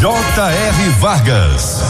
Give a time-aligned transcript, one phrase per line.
[0.00, 0.90] J.R.
[1.00, 1.82] Vargas.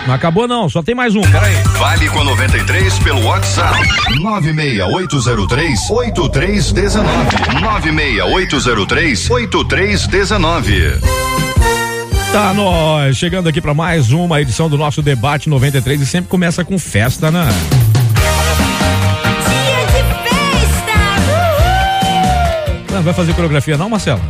[0.07, 1.55] Não acabou não, só tem mais um, peraí.
[1.79, 3.77] Vale com a 93 pelo WhatsApp.
[4.21, 7.61] 96803 8319.
[7.61, 11.01] 96803 8319.
[12.33, 16.65] Tá nós, chegando aqui para mais uma edição do nosso debate 93 e sempre começa
[16.65, 17.49] com festa, né?
[19.49, 20.93] Dia de festa!
[22.91, 22.95] Uhul!
[22.95, 24.21] Não vai fazer coreografia não, Marcelo?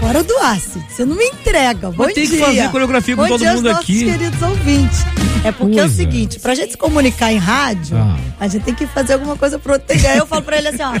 [0.00, 1.90] Fora do ácido, você não me entrega.
[1.90, 2.46] Bom Mas tem que dia.
[2.46, 4.04] fazer coreografia com Bom todo dia mundo aos aqui.
[4.04, 4.98] nossos queridos ouvintes.
[5.44, 5.94] É porque é o Coisa.
[5.94, 8.16] seguinte, pra gente se comunicar em rádio, Ah.
[8.40, 9.86] a gente tem que fazer alguma coisa pro outro.
[9.90, 10.92] Aí eu falo pra ele assim, ó.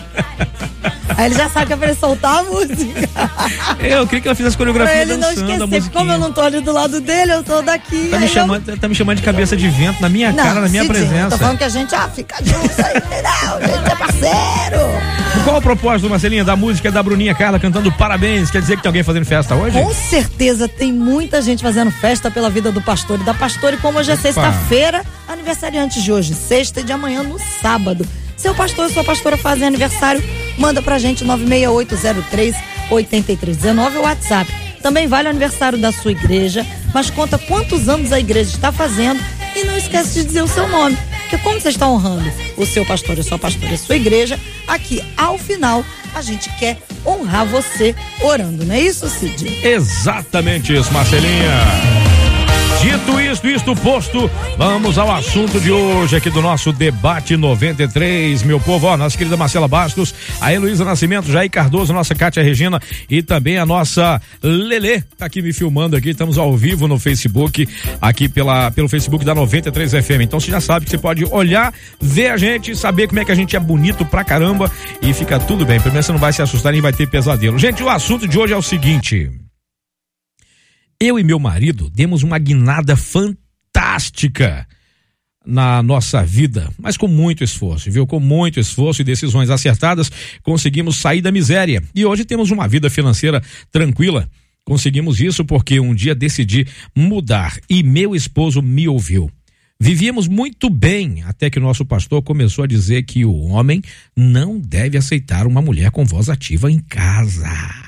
[1.16, 3.08] Aí ele já sabe que é pra ele soltar a música.
[3.80, 5.90] Eu queria que ela fizesse pra coreografia ele não esquecer.
[5.90, 8.08] Como eu não tô ali do lado dele, eu tô daqui.
[8.10, 10.60] Tá me, eu- chamando, tá me chamando de cabeça de vento na minha Não, cara,
[10.60, 11.30] na minha presença.
[11.30, 13.56] Tô falando que a gente, ah, fica junto aí, entendeu?
[13.56, 14.78] A gente é parceiro.
[15.44, 18.50] Qual o propósito, Marcelinha, da música da Bruninha Carla cantando parabéns?
[18.50, 19.80] Quer dizer que tem alguém fazendo festa hoje?
[19.80, 23.74] Com certeza tem muita gente fazendo festa pela vida do pastor e da pastora.
[23.74, 24.22] E como hoje é Opa.
[24.42, 28.06] Sexta-feira, aniversariante de hoje, sexta e de amanhã no sábado.
[28.36, 30.22] Seu pastor e sua pastora fazem aniversário,
[30.56, 32.56] manda pra gente 96803
[32.90, 34.50] 8319 o WhatsApp.
[34.82, 36.64] Também vale o aniversário da sua igreja,
[36.94, 39.20] mas conta quantos anos a igreja está fazendo
[39.56, 40.96] e não esquece de dizer o seu nome.
[41.22, 44.38] Porque como você está honrando o seu pastor e sua pastora e a sua igreja,
[44.66, 49.66] aqui ao final a gente quer honrar você orando, não é isso, Cid?
[49.66, 52.07] Exatamente isso, Marcelinha.
[52.88, 58.58] Dito isto, isto posto, vamos ao assunto de hoje aqui do nosso debate 93, meu
[58.58, 63.22] povo, ó, nossa querida Marcela Bastos, a Heloísa Nascimento, Jair Cardoso, nossa Kátia Regina e
[63.22, 67.68] também a nossa Lelê, tá aqui me filmando aqui, estamos ao vivo no Facebook,
[68.00, 71.74] aqui pela, pelo Facebook da 93 FM, então você já sabe que você pode olhar,
[72.00, 74.72] ver a gente, saber como é que a gente é bonito pra caramba
[75.02, 77.58] e fica tudo bem, primeiro você não vai se assustar nem vai ter pesadelo.
[77.58, 79.30] Gente, o assunto de hoje é o seguinte...
[81.00, 84.66] Eu e meu marido demos uma guinada fantástica
[85.46, 88.04] na nossa vida, mas com muito esforço, viu?
[88.04, 90.10] Com muito esforço e decisões acertadas,
[90.42, 94.28] conseguimos sair da miséria e hoje temos uma vida financeira tranquila.
[94.64, 99.30] Conseguimos isso porque um dia decidi mudar e meu esposo me ouviu.
[99.80, 103.80] Vivíamos muito bem até que o nosso pastor começou a dizer que o homem
[104.16, 107.87] não deve aceitar uma mulher com voz ativa em casa.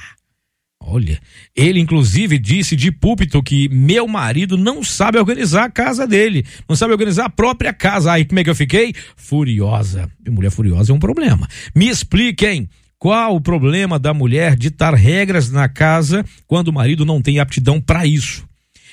[0.92, 1.20] Olha,
[1.54, 6.74] ele inclusive disse de púlpito que meu marido não sabe organizar a casa dele, não
[6.74, 8.10] sabe organizar a própria casa.
[8.10, 8.92] Aí como é que eu fiquei?
[9.14, 10.10] Furiosa.
[10.26, 11.46] E mulher furiosa é um problema.
[11.72, 12.68] Me expliquem.
[12.98, 17.80] Qual o problema da mulher ditar regras na casa quando o marido não tem aptidão
[17.80, 18.44] para isso?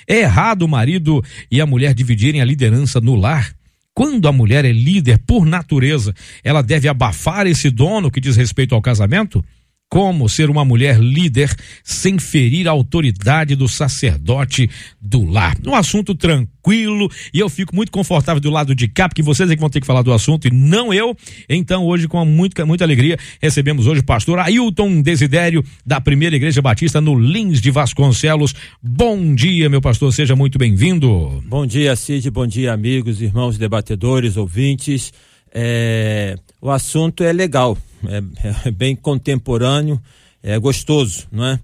[0.07, 1.21] É errado o marido
[1.51, 3.51] e a mulher dividirem a liderança no lar?
[3.93, 6.13] Quando a mulher é líder por natureza,
[6.43, 9.43] ela deve abafar esse dono que diz respeito ao casamento?
[9.89, 15.55] Como ser uma mulher líder sem ferir a autoridade do sacerdote do lar?
[15.65, 19.55] Um assunto tranquilo e eu fico muito confortável do lado de cá, porque vocês é
[19.55, 21.15] que vão ter que falar do assunto e não eu.
[21.47, 26.61] Então, hoje, com muita, muita alegria, recebemos hoje o pastor Ailton Desidério, da Primeira Igreja
[26.61, 28.53] Batista no Lins de Vasconcelos.
[28.83, 31.41] Bom dia, meu pastor, seja muito bem-vindo.
[31.47, 32.29] Bom dia, Cid.
[32.29, 35.13] Bom dia, amigos, irmãos debatedores, ouvintes.
[35.53, 40.01] É, o assunto é legal, é, é bem contemporâneo,
[40.41, 41.59] é gostoso, não é?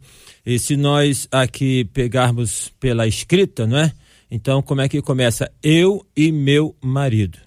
[0.45, 3.91] E se nós aqui pegarmos pela escrita, não é?
[4.29, 5.49] Então, como é que começa?
[5.61, 7.37] Eu e meu marido.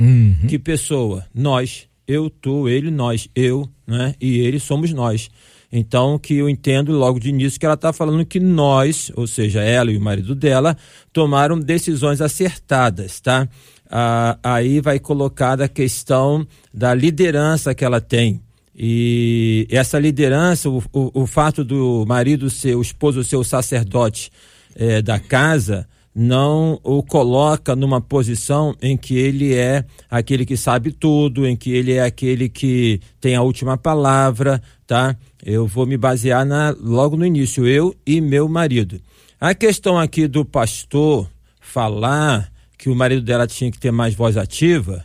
[0.47, 1.27] Que pessoa?
[1.35, 1.89] Nós.
[2.07, 3.29] Eu, tu, ele, nós.
[3.35, 4.15] Eu, né?
[4.21, 5.29] E ele somos nós.
[5.71, 9.63] Então, que eu entendo logo de início que ela está falando que nós, ou seja,
[9.63, 10.77] ela e o marido dela,
[11.13, 13.49] tomaram decisões acertadas, tá?
[13.91, 18.41] Ah, aí vai colocada a questão da liderança que ela tem.
[18.77, 24.31] E essa liderança, o, o, o fato do marido ser, o esposo ser o sacerdote
[24.75, 30.93] eh, da casa, não o coloca numa posição em que ele é aquele que sabe
[30.93, 35.17] tudo, em que ele é aquele que tem a última palavra, tá?
[35.45, 39.01] Eu vou me basear na, logo no início, eu e meu marido.
[39.39, 41.31] A questão aqui do pastor
[41.61, 45.05] falar que o marido dela tinha que ter mais voz ativa,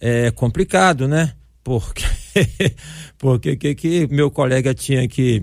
[0.00, 1.32] é complicado, né?
[1.62, 2.04] Porque
[3.18, 5.42] porque que, que meu colega tinha que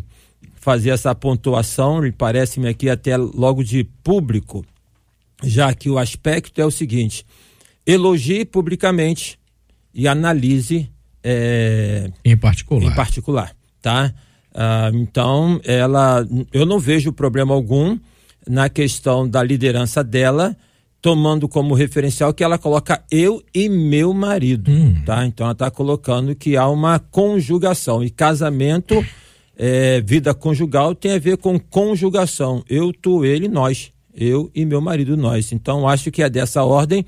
[0.55, 4.65] fazer essa pontuação, e parece-me aqui até logo de público,
[5.43, 7.25] já que o aspecto é o seguinte:
[7.85, 9.39] elogie publicamente
[9.93, 10.91] e analise
[11.23, 12.91] é, em particular.
[12.91, 14.13] Em particular, tá?
[14.53, 17.97] Ah, então, ela, eu não vejo problema algum
[18.47, 20.55] na questão da liderança dela,
[21.07, 24.93] tomando como referencial que ela coloca eu e meu marido, hum.
[25.05, 25.25] tá?
[25.25, 28.93] Então ela está colocando que há uma conjugação e casamento,
[29.57, 32.61] é, vida conjugal tem a ver com conjugação.
[32.69, 33.89] Eu, tu, ele, nós.
[34.13, 35.53] Eu e meu marido, nós.
[35.53, 37.05] Então acho que é dessa ordem.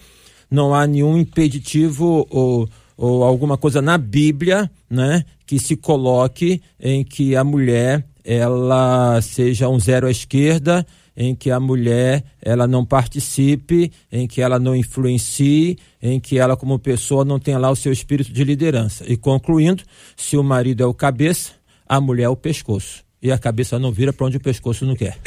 [0.50, 7.04] Não há nenhum impeditivo ou, ou alguma coisa na Bíblia, né, que se coloque em
[7.04, 10.88] que a mulher ela seja um zero à esquerda
[11.20, 16.56] em que a mulher ela não participe, em que ela não influencie, em que ela
[16.56, 19.04] como pessoa não tenha lá o seu espírito de liderança.
[19.06, 19.84] E concluindo,
[20.16, 21.52] se o marido é o cabeça,
[21.86, 24.96] a mulher é o pescoço e a cabeça não vira para onde o pescoço não
[24.96, 25.18] quer.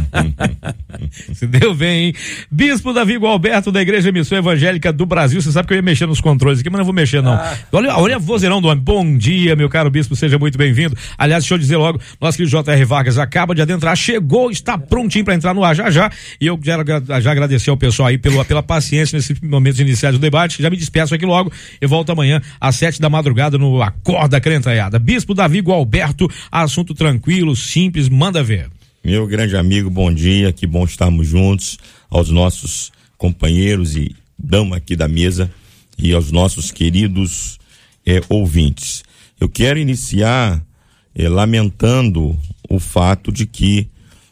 [1.34, 2.14] Se deu bem, hein?
[2.50, 5.40] Bispo Davi Gualberto da Igreja Missão Evangélica do Brasil.
[5.40, 7.34] Você sabe que eu ia mexer nos controles aqui, mas não vou mexer, não.
[7.34, 7.58] Ah.
[7.72, 8.82] Olha, olha a vozeirão do homem.
[8.82, 10.96] Bom dia, meu caro bispo, seja muito bem-vindo.
[11.18, 12.84] Aliás, deixa eu dizer logo, nosso querido J.R.
[12.86, 16.10] Vargas acaba de adentrar, chegou, está prontinho para entrar no ar já já.
[16.40, 20.20] E eu já, já agradecer ao pessoal aí pelo, pela paciência nesses momentos iniciais do
[20.20, 20.62] debate.
[20.62, 21.52] Já me despeço aqui logo.
[21.80, 24.98] Eu volto amanhã às sete da madrugada no Acorda Crentaiada.
[24.98, 28.70] Bispo Davi Gualberto, assunto tranquilo tranquilo, simples, manda ver.
[29.02, 31.76] Meu grande amigo, bom dia, que bom estarmos juntos,
[32.08, 35.52] aos nossos companheiros e dama aqui da mesa
[35.98, 37.58] e aos nossos queridos
[38.06, 39.02] eh, ouvintes.
[39.40, 40.64] Eu quero iniciar
[41.12, 43.88] eh, lamentando o fato de que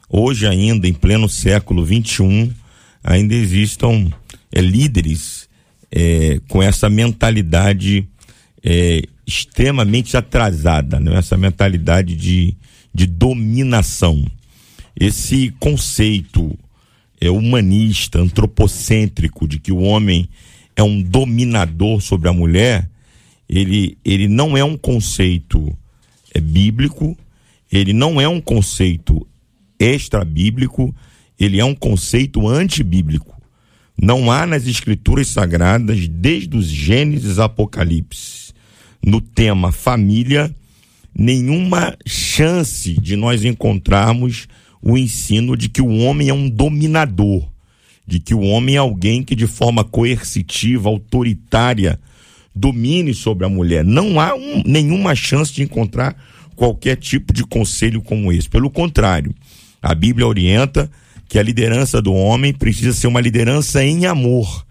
[0.08, 2.52] hoje ainda, em pleno século XXI,
[3.02, 4.08] ainda existam
[4.52, 5.48] eh, líderes
[6.48, 8.06] com essa mentalidade
[9.28, 11.19] extremamente atrasada, né?
[11.19, 12.56] essa mentalidade de
[12.94, 14.25] de dominação.
[14.99, 16.58] Esse conceito
[17.20, 20.29] é humanista, antropocêntrico de que o homem
[20.76, 22.88] é um dominador sobre a mulher,
[23.49, 25.76] ele, ele não é um conceito
[26.35, 27.17] é, bíblico,
[27.70, 29.26] ele não é um conceito
[29.79, 30.94] extra-bíblico,
[31.38, 33.37] ele é um conceito antibíblico.
[34.00, 38.52] Não há nas escrituras sagradas, desde os Gênesis Apocalipse,
[39.05, 40.55] no tema família,
[41.18, 44.46] nenhuma chance de nós encontrarmos
[44.80, 47.44] o ensino de que o homem é um dominador,
[48.06, 51.98] de que o homem é alguém que de forma coercitiva, autoritária,
[52.54, 53.84] domine sobre a mulher.
[53.84, 56.16] Não há um, nenhuma chance de encontrar
[56.54, 58.48] qualquer tipo de conselho como esse.
[58.48, 59.34] Pelo contrário,
[59.82, 60.88] a Bíblia orienta
[61.28, 64.64] que a liderança do homem precisa ser uma liderança em amor.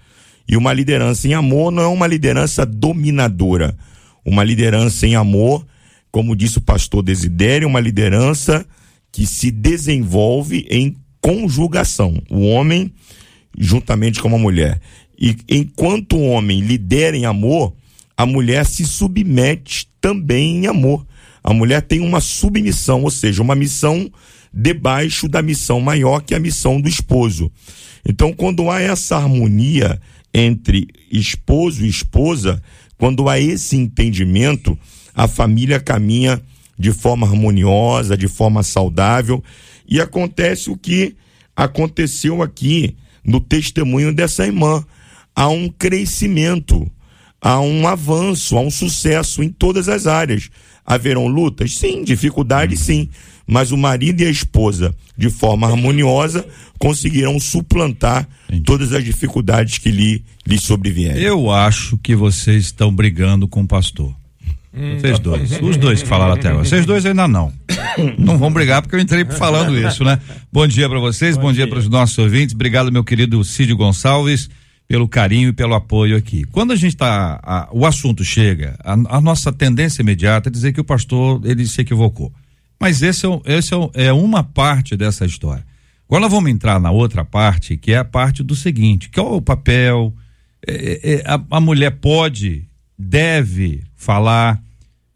[0.48, 3.78] E uma liderança em amor não é uma liderança dominadora.
[4.26, 5.66] Uma liderança em amor
[6.12, 8.66] como disse o pastor Desidério, uma liderança
[9.12, 12.22] que se desenvolve em conjugação.
[12.30, 12.94] O homem
[13.58, 14.80] juntamente com a mulher.
[15.20, 17.74] E enquanto o homem lidera em amor,
[18.16, 21.06] a mulher se submete também em amor.
[21.44, 24.12] A mulher tem uma submissão, ou seja, uma missão
[24.54, 27.52] debaixo da missão maior que a missão do esposo.
[28.08, 30.00] Então, quando há essa harmonia
[30.40, 32.62] entre esposo e esposa,
[32.98, 34.78] quando há esse entendimento,
[35.14, 36.42] a família caminha
[36.78, 39.44] de forma harmoniosa, de forma saudável,
[39.88, 41.16] e acontece o que
[41.56, 44.86] aconteceu aqui no testemunho dessa irmã.
[45.36, 46.90] Há um crescimento,
[47.42, 50.50] há um avanço, há um sucesso em todas as áreas.
[50.86, 51.76] Haverão lutas?
[51.76, 53.10] Sim, dificuldades sim.
[53.48, 56.46] Mas o marido e a esposa, de forma harmoniosa,
[56.78, 58.64] conseguirão suplantar Entendi.
[58.64, 61.24] todas as dificuldades que lhe, lhe sobrevierem.
[61.24, 64.14] Eu acho que vocês estão brigando com o pastor.
[65.00, 65.60] Vocês dois.
[65.62, 66.64] Os dois que falaram até agora.
[66.64, 67.52] Vocês dois ainda não.
[68.18, 70.20] Não vão brigar porque eu entrei falando isso, né?
[70.52, 72.54] Bom dia para vocês, bom, bom dia, dia para os nossos ouvintes.
[72.54, 74.50] Obrigado, meu querido Cid Gonçalves,
[74.88, 76.44] pelo carinho e pelo apoio aqui.
[76.46, 80.82] Quando a gente está, o assunto chega, a, a, nossa tendência imediata é dizer que
[80.82, 82.32] o pastor ele se equivocou.
[82.80, 85.66] Mas esse, é, esse é, é uma parte dessa história.
[86.08, 89.24] Agora nós vamos entrar na outra parte, que é a parte do seguinte: que é
[89.24, 90.14] o papel.
[90.66, 92.68] É, é, a, a mulher pode,
[92.98, 94.62] deve falar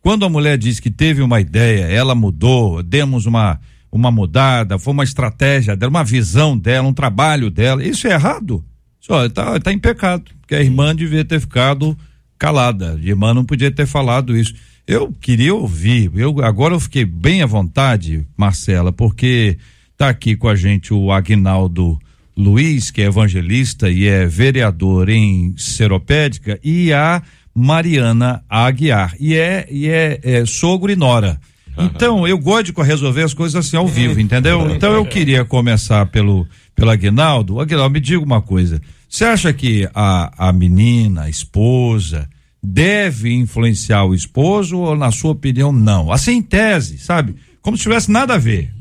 [0.01, 3.59] quando a mulher diz que teve uma ideia, ela mudou, demos uma,
[3.91, 8.65] uma mudada, foi uma estratégia dela, uma visão dela, um trabalho dela, isso é errado.
[8.99, 11.95] Só está tá em pecado, porque a irmã devia ter ficado
[12.37, 14.55] calada, a irmã não podia ter falado isso.
[14.87, 19.57] Eu queria ouvir, eu agora eu fiquei bem à vontade, Marcela, porque
[19.97, 21.99] tá aqui com a gente o Agnaldo
[22.35, 27.21] Luiz, que é evangelista e é vereador em Seropédica, e a
[27.53, 31.39] Mariana Aguiar, e é, e é, é sogro e nora.
[31.77, 34.69] Então, eu gosto de resolver as coisas assim ao vivo, entendeu?
[34.75, 37.59] Então, eu queria começar pelo, pelo Aguinaldo.
[37.59, 38.81] Aguinaldo, me diga uma coisa.
[39.07, 42.27] Você acha que a, a menina, a esposa,
[42.61, 46.11] deve influenciar o esposo ou, na sua opinião, não?
[46.11, 47.35] Assim, em tese, sabe?
[47.61, 48.71] Como se tivesse nada a ver.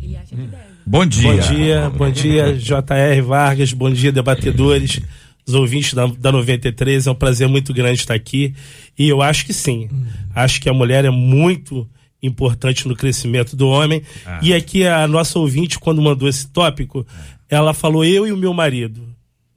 [0.86, 1.32] Bom dia.
[1.32, 3.20] Bom dia, bom dia, J.R.
[3.22, 5.00] Vargas, bom dia, debatedores,
[5.46, 7.06] os ouvintes da, da 93.
[7.06, 8.54] É um prazer muito grande estar aqui.
[8.98, 9.88] E eu acho que sim.
[10.34, 11.88] Acho que a mulher é muito
[12.22, 14.02] importante no crescimento do homem.
[14.26, 14.40] Ah.
[14.42, 17.06] E aqui a nossa ouvinte, quando mandou esse tópico,
[17.48, 19.09] ela falou eu e o meu marido.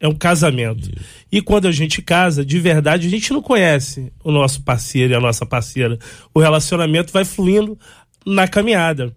[0.03, 0.91] É um casamento.
[1.31, 5.15] E quando a gente casa, de verdade, a gente não conhece o nosso parceiro e
[5.15, 5.97] a nossa parceira.
[6.33, 7.79] O relacionamento vai fluindo
[8.25, 9.15] na caminhada.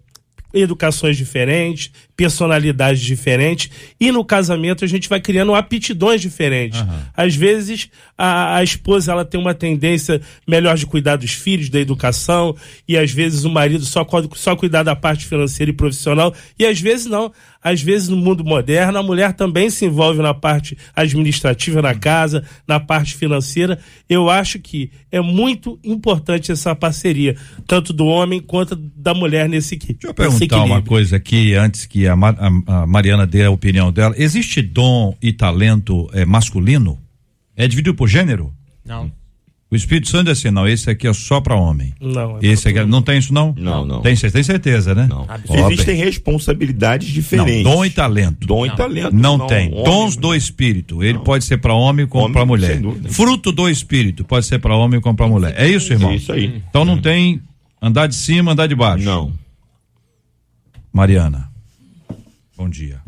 [0.53, 3.69] Educações diferentes, personalidades diferentes.
[3.99, 6.83] E no casamento a gente vai criando aptidões diferentes.
[7.15, 11.79] Às vezes a, a esposa ela tem uma tendência melhor de cuidar dos filhos, da
[11.79, 12.55] educação,
[12.87, 14.05] e às vezes o marido só,
[14.35, 17.31] só cuidar da parte financeira e profissional, e às vezes não.
[17.61, 22.43] Às vezes no mundo moderno a mulher também se envolve na parte administrativa na casa,
[22.67, 23.77] na parte financeira.
[24.09, 27.35] Eu acho que é muito importante essa parceria,
[27.67, 31.53] tanto do homem quanto da mulher nesse, equi- Deixa eu nesse perguntar uma coisa aqui,
[31.55, 32.35] antes que a, Ma-
[32.67, 34.13] a- a Mariana dê a opinião dela.
[34.17, 36.99] Existe dom e talento eh, masculino?
[37.55, 38.53] É dividido por gênero?
[38.85, 39.11] Não.
[39.69, 41.93] O Espírito Santo é assim, não, esse aqui é só para homem.
[41.99, 43.53] Não, é Esse aqui, não tem isso não?
[43.57, 44.01] Não, não.
[44.01, 45.07] Tem, tem certeza, né?
[45.09, 45.27] Não.
[45.69, 46.05] Existem bem.
[46.05, 47.63] responsabilidades Não, diferentes.
[47.63, 48.47] dom e talento.
[48.47, 49.13] Dom e talento.
[49.13, 49.69] Não, tem.
[49.73, 51.03] homem, Dons do Espírito.
[51.03, 52.79] Ele pode ser para homem como para mulher.
[53.09, 55.53] Fruto do Espírito pode ser para homem como para mulher.
[55.57, 56.11] É isso, irmão?
[56.11, 56.61] É isso aí.
[56.69, 57.41] Então não tem
[57.81, 59.03] andar de cima, andar de baixo.
[59.03, 59.33] Não.
[60.93, 61.49] Mariana.
[62.57, 62.99] Bom dia.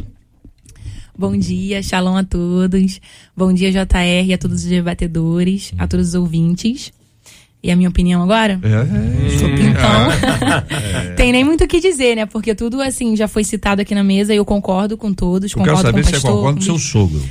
[1.17, 3.01] Bom dia, shalom a todos.
[3.35, 6.93] Bom dia, JR, e a todos os debatedores, a todos os ouvintes.
[7.61, 8.53] E a minha opinião agora?
[8.63, 8.63] Então,
[11.17, 12.25] tem nem muito o que dizer, né?
[12.25, 15.51] Porque tudo, assim, já foi citado aqui na mesa e eu concordo com todos.
[15.51, 16.31] Eu quero concordo saber com o se você pastor.
[16.31, 17.21] concorda com com seu sogro.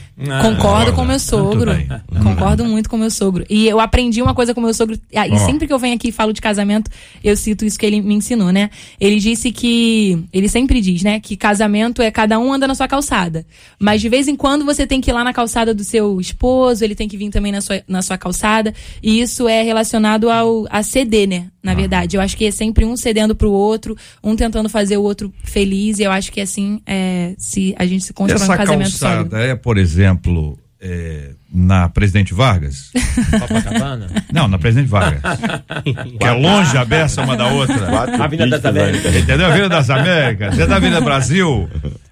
[0.43, 1.73] Concordo com meu sogro.
[1.73, 2.23] Muito.
[2.23, 3.45] Concordo muito com meu sogro.
[3.49, 4.99] E eu aprendi uma coisa com meu sogro.
[5.15, 6.91] ah, E sempre que eu venho aqui e falo de casamento,
[7.25, 8.69] eu cito isso que ele me ensinou, né?
[9.01, 10.23] Ele disse que.
[10.33, 11.21] Ele sempre diz, né?
[11.21, 13.47] Que casamento é cada um anda na sua calçada.
[13.79, 16.85] Mas de vez em quando você tem que ir lá na calçada do seu esposo,
[16.85, 18.75] ele tem que vir também na sua, na sua calçada.
[19.03, 21.49] E isso é relacionado ao a ceder, né?
[21.63, 22.17] Na verdade.
[22.17, 25.99] Eu acho que é sempre um cedendo pro outro, um tentando fazer o outro feliz.
[25.99, 29.31] E eu acho que assim, é, se a gente se constrói um Essa casamento sólido.
[29.31, 32.91] calçada é, por exemplo, é, na Presidente Vargas?
[33.39, 34.07] Copacabana?
[34.33, 35.21] Não, na Presidente Vargas.
[36.19, 37.79] que é longe a beça uma da outra.
[37.79, 38.71] Quatro Avenida das né?
[38.83, 39.17] Américas.
[39.17, 39.47] Entendeu?
[39.47, 41.69] A Avenida das Américas, é da Avenida Brasil.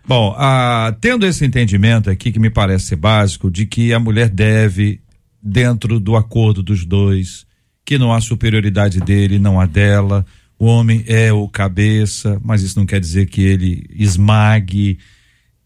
[0.06, 5.00] Bom, ah, tendo esse entendimento aqui, que me parece básico, de que a mulher deve,
[5.42, 7.45] dentro do acordo dos dois,
[7.86, 10.26] que não há superioridade dele, não há dela,
[10.58, 14.98] o homem é o cabeça, mas isso não quer dizer que ele esmague.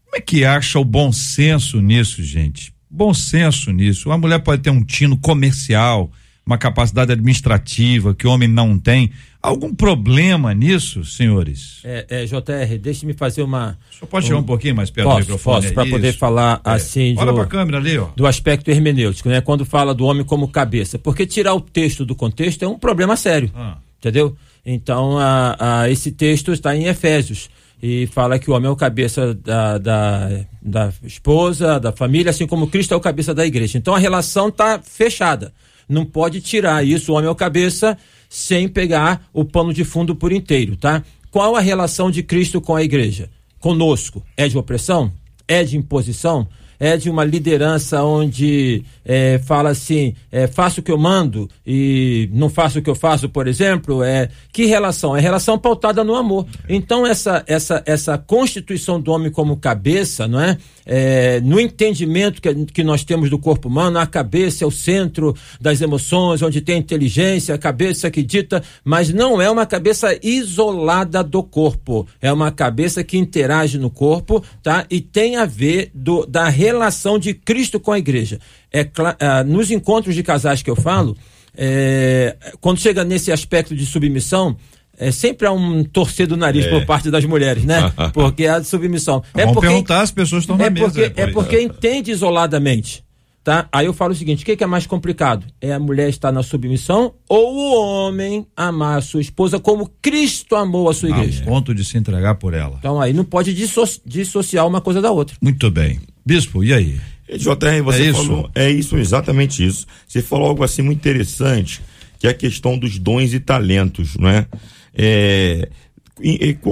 [0.05, 2.71] Como é que acha o bom senso nisso, gente?
[2.87, 4.11] Bom senso nisso.
[4.11, 6.11] A mulher pode ter um tino comercial,
[6.45, 9.11] uma capacidade administrativa que o homem não tem.
[9.41, 11.79] Algum problema nisso, senhores?
[11.83, 13.77] É, é, JR, deixe-me fazer uma.
[13.99, 15.61] Só pode chegar um pouquinho mais perto do Posso, microfone?
[15.61, 15.91] posso, para Isso.
[15.91, 16.69] poder falar É.
[16.71, 18.09] assim Olha do, pra câmera ali, ó.
[18.15, 19.41] do aspecto hermenêutico, né?
[19.41, 20.99] Quando fala do homem como cabeça.
[20.99, 23.49] Porque tirar o texto do contexto é um problema sério.
[23.55, 23.77] Ah.
[23.99, 24.35] Entendeu?
[24.63, 27.49] Então, a, a, esse texto está em Efésios.
[27.81, 30.29] E fala que o homem é o cabeça da, da,
[30.61, 33.75] da esposa, da família, assim como Cristo é o cabeça da igreja.
[33.79, 35.51] Então a relação está fechada.
[35.91, 37.97] Não pode tirar isso, homem é o cabeça,
[38.29, 41.03] sem pegar o pano de fundo por inteiro, tá?
[41.29, 43.29] Qual a relação de Cristo com a igreja?
[43.59, 44.23] Conosco.
[44.37, 45.11] É de opressão?
[45.45, 46.47] É de imposição?
[46.83, 52.27] É de uma liderança onde é, fala assim, é, faço o que eu mando e
[52.33, 54.03] não faço o que eu faço, por exemplo?
[54.03, 55.15] É, que relação?
[55.15, 56.47] É relação pautada no amor.
[56.67, 60.57] Então, essa, essa, essa constituição do homem como cabeça, não é?
[60.83, 65.35] É, no entendimento que, que nós temos do corpo humano, a cabeça é o centro
[65.59, 71.23] das emoções, onde tem inteligência, a cabeça que dita, mas não é uma cabeça isolada
[71.23, 72.07] do corpo.
[72.19, 74.83] É uma cabeça que interage no corpo, tá?
[74.89, 76.70] E tem a ver do, da relação
[77.19, 78.39] de Cristo com a igreja.
[78.71, 78.87] É,
[79.19, 81.15] ah, nos encontros de casais que eu falo,
[81.55, 84.55] é, quando chega nesse aspecto de submissão,
[84.97, 87.91] é, sempre há um torcer do nariz por parte das mulheres, né?
[88.13, 89.23] Porque a submissão.
[89.33, 90.85] É Vamos porque, perguntar, as pessoas estão na é mesa.
[90.85, 91.33] porque, é depois.
[91.33, 93.03] porque entende isoladamente.
[93.43, 93.67] Tá?
[93.71, 95.47] Aí eu falo o seguinte: o que, que é mais complicado?
[95.59, 100.55] É a mulher estar na submissão ou o homem amar a sua esposa como Cristo
[100.55, 101.43] amou a sua A igreja?
[101.43, 102.75] ponto de se entregar por ela.
[102.77, 105.35] Então aí não pode disso- dissociar uma coisa da outra.
[105.41, 105.99] Muito bem.
[106.25, 106.99] Bispo, e aí?
[107.37, 108.25] JR, você É isso?
[108.25, 109.87] falou, é isso, exatamente isso.
[110.07, 111.81] Você falou algo assim muito interessante,
[112.19, 114.45] que é a questão dos dons e talentos, não é?
[114.93, 115.69] É,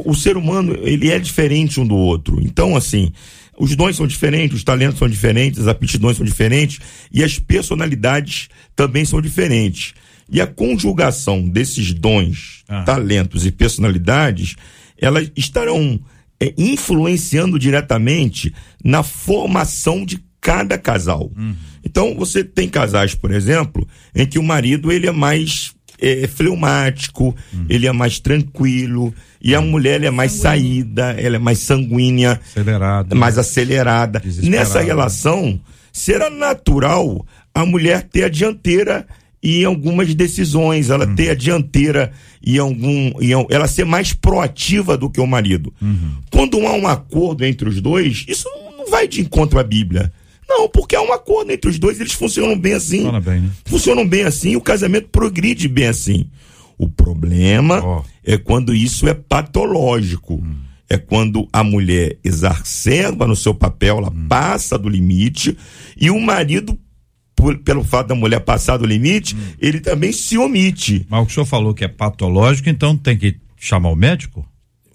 [0.05, 2.39] o ser humano, ele é diferente um do outro.
[2.41, 3.11] Então, assim,
[3.57, 6.79] os dons são diferentes, os talentos são diferentes, as aptidões são diferentes
[7.11, 9.93] e as personalidades também são diferentes.
[10.31, 12.83] E a conjugação desses dons, Ah.
[12.83, 14.55] talentos e personalidades,
[15.01, 15.99] elas estarão
[16.41, 18.53] é, influenciando diretamente
[18.83, 21.31] na formação de cada casal.
[21.83, 27.35] Então, você tem casais, por exemplo, em que o marido ele é mais é, fleumático,
[27.67, 32.39] ele é mais tranquilo, e a mulher ela é mais saída, ela é mais sanguínea,
[32.51, 33.15] Acelerado.
[33.15, 34.21] mais acelerada.
[34.43, 35.59] Nessa relação,
[35.91, 39.05] será natural a mulher ter a dianteira
[39.41, 42.11] em algumas decisões, ela ter a dianteira
[42.45, 43.11] em algum.
[43.49, 45.73] Ela ser mais proativa do que o marido.
[46.31, 50.11] Quando há um acordo entre os dois, isso não vai de encontro à Bíblia.
[50.47, 52.97] Não, porque há um acordo entre os dois, eles funcionam bem assim.
[52.97, 53.51] Funciona bem, né?
[53.65, 56.25] Funcionam bem assim, o casamento progride bem assim.
[56.75, 58.03] O problema Ó.
[58.25, 60.43] é quando isso é patológico.
[60.89, 65.55] É quando a mulher exacerba no seu papel, ela passa do limite,
[65.95, 66.75] e o marido,
[67.39, 71.05] por- pelo fato da mulher passar do limite, ele também se omite.
[71.09, 74.45] Mas o que o senhor falou que é patológico, então tem que chamar o médico?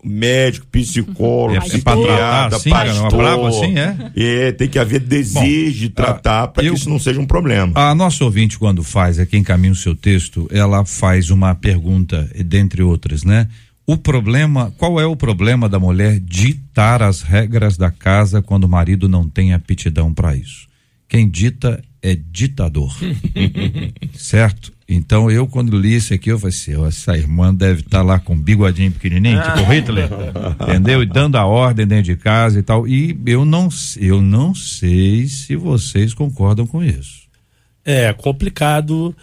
[0.07, 2.69] Médico, psicólogo, É- é psiquiatra, assim?
[2.69, 3.17] É pastor.
[3.17, 3.97] brabo assim, é?
[4.15, 7.73] É, tem que haver desejo de tratar para eu- que isso não seja um problema.
[7.75, 12.83] A nossa ouvinte, quando faz, aqui encaminha o seu texto, ela faz uma pergunta, dentre
[12.83, 13.49] outras, né?
[13.87, 18.69] O problema, qual é o problema da mulher ditar as regras da casa quando o
[18.69, 20.67] marido não tem aptidão para isso?
[21.09, 22.95] Quem dita é ditador.
[24.13, 24.75] certo?
[24.87, 28.35] Então eu, quando li isso aqui, eu falei assim: essa irmã deve estar lá com
[28.35, 30.11] um bigodinho pequenininho, tipo Hitler,
[30.61, 31.03] entendeu?
[31.03, 32.87] E dando a ordem dentro de casa e tal.
[32.87, 37.23] E eu não, eu não sei se vocês concordam com isso.
[37.83, 39.17] É complicado.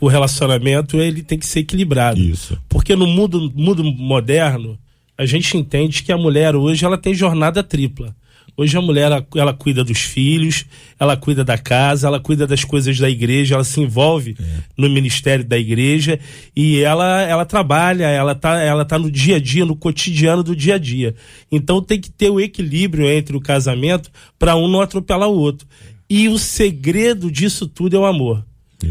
[0.00, 2.18] O relacionamento ele tem que ser equilibrado.
[2.18, 2.56] Isso.
[2.70, 4.78] Porque no mundo, mundo moderno,
[5.18, 8.16] a gente entende que a mulher hoje ela tem jornada tripla.
[8.60, 10.66] Hoje a mulher ela, ela cuida dos filhos,
[10.98, 14.36] ela cuida da casa, ela cuida das coisas da igreja, ela se envolve
[14.76, 16.20] no ministério da igreja
[16.54, 20.54] e ela ela trabalha, ela tá ela tá no dia a dia, no cotidiano do
[20.54, 21.14] dia a dia.
[21.50, 25.66] Então tem que ter o equilíbrio entre o casamento para um não atropelar o outro.
[26.06, 28.44] E o segredo disso tudo é o amor.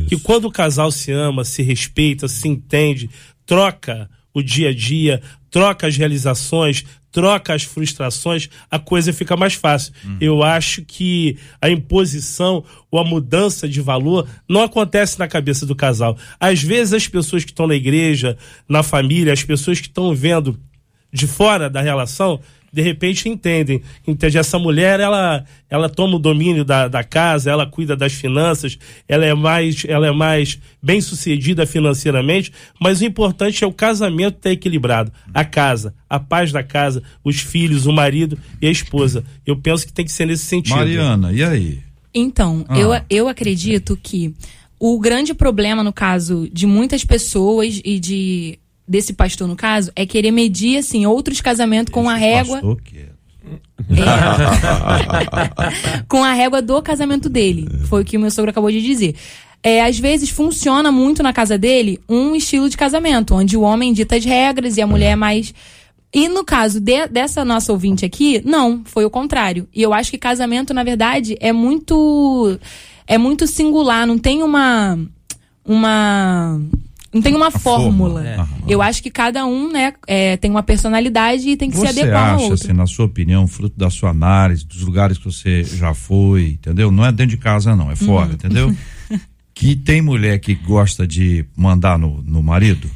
[0.07, 3.07] Que quando o casal se ama, se respeita, se entende,
[3.45, 9.53] troca o dia a dia, troca as realizações, troca as frustrações, a coisa fica mais
[9.53, 9.93] fácil.
[10.21, 15.75] Eu acho que a imposição ou a mudança de valor não acontece na cabeça do
[15.75, 16.17] casal.
[16.39, 20.59] Às vezes as pessoas que estão na igreja, na família, as pessoas que estão vendo
[21.11, 22.39] de fora da relação,
[22.71, 23.81] de repente entendem.
[24.07, 24.37] Entende?
[24.37, 28.77] Essa mulher, ela, ela toma o domínio da, da casa, ela cuida das finanças,
[29.07, 34.37] ela é mais, ela é mais bem sucedida financeiramente, mas o importante é o casamento
[34.37, 35.11] estar equilibrado.
[35.33, 39.23] A casa, a paz da casa, os filhos, o marido e a esposa.
[39.45, 40.75] Eu penso que tem que ser nesse sentido.
[40.75, 41.79] Mariana, e aí?
[42.13, 42.77] Então, Ah.
[42.77, 44.33] eu, eu acredito que
[44.79, 48.57] o grande problema, no caso, de muitas pessoas e de
[48.89, 52.55] desse pastor, no caso, é querer medir, assim, outros casamentos com a régua.
[52.55, 53.19] Pastor quieto.
[53.91, 56.03] É.
[56.07, 57.67] com a régua do casamento dele.
[57.85, 59.15] Foi o que o meu sogro acabou de dizer.
[59.61, 63.93] É, às vezes funciona muito na casa dele um estilo de casamento, onde o homem
[63.93, 65.53] dita as regras e a mulher é mais.
[66.13, 69.67] E no caso de- dessa nossa ouvinte aqui, não, foi o contrário.
[69.73, 72.57] E eu acho que casamento, na verdade, é muito.
[73.05, 74.97] É muito singular, não tem uma.
[75.65, 76.61] Uma.
[77.13, 78.23] Não tem uma fórmula.
[78.23, 78.73] fórmula, é.
[78.73, 82.01] Eu acho que cada um, né, é, tem uma personalidade e tem que se Você
[82.01, 82.65] adequar ao acha, outro.
[82.65, 86.91] assim, na sua opinião, fruto da sua análise, dos lugares que você já foi, entendeu?
[86.91, 88.33] Não é dentro de casa, não, é fora, Uhum.
[88.33, 88.75] entendeu?
[89.55, 92.89] que tem mulher que gosta de mandar no, no marido?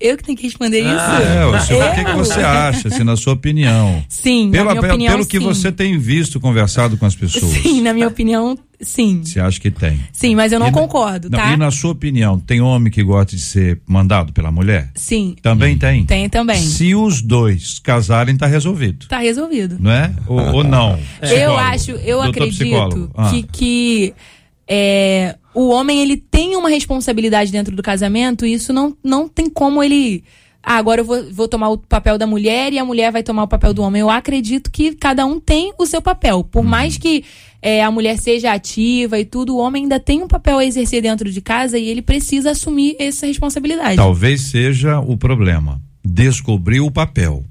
[0.00, 0.90] Eu que tenho que responder isso?
[0.92, 4.04] É, o senhor, o que, que você acha, assim, na sua opinião?
[4.08, 5.44] Sim, Pela- na minha pelo opinião, pelo que sim.
[5.44, 7.52] você tem visto, conversado com as pessoas.
[7.52, 9.22] Sim, na minha opinião, sim.
[9.24, 10.00] Você acha que tem?
[10.12, 11.52] Sim, mas eu não E na- concordo, Não, tá?
[11.52, 14.90] E na sua opinião, tem homem que gosta de ser mandado pela mulher?
[14.94, 16.04] Sim, Também tem?
[16.06, 16.58] tem também.
[16.60, 19.06] Se os dois casarem, tá resolvido.
[19.08, 19.76] Tá resolvido.
[19.80, 20.12] Não é?
[20.26, 20.92] Ou, ou não?
[21.20, 21.58] Eu Psicólogo.
[21.60, 23.10] acho, eu Doutor acredito.
[23.16, 23.30] Ah.
[23.30, 24.14] que, que
[24.68, 29.48] é, o homem ele tem uma responsabilidade dentro do casamento e isso não, não tem
[29.50, 30.24] como ele.
[30.66, 33.42] Ah, agora eu vou, vou tomar o papel da mulher e a mulher vai tomar
[33.42, 34.00] o papel do homem.
[34.00, 36.42] Eu acredito que cada um tem o seu papel.
[36.42, 36.70] Por Uhum.
[36.70, 37.22] mais que
[37.64, 41.00] é, a mulher seja ativa e tudo, o homem ainda tem um papel a exercer
[41.00, 43.96] dentro de casa e ele precisa assumir essa responsabilidade.
[43.96, 45.80] Talvez seja o problema.
[46.04, 47.42] Descobrir o papel.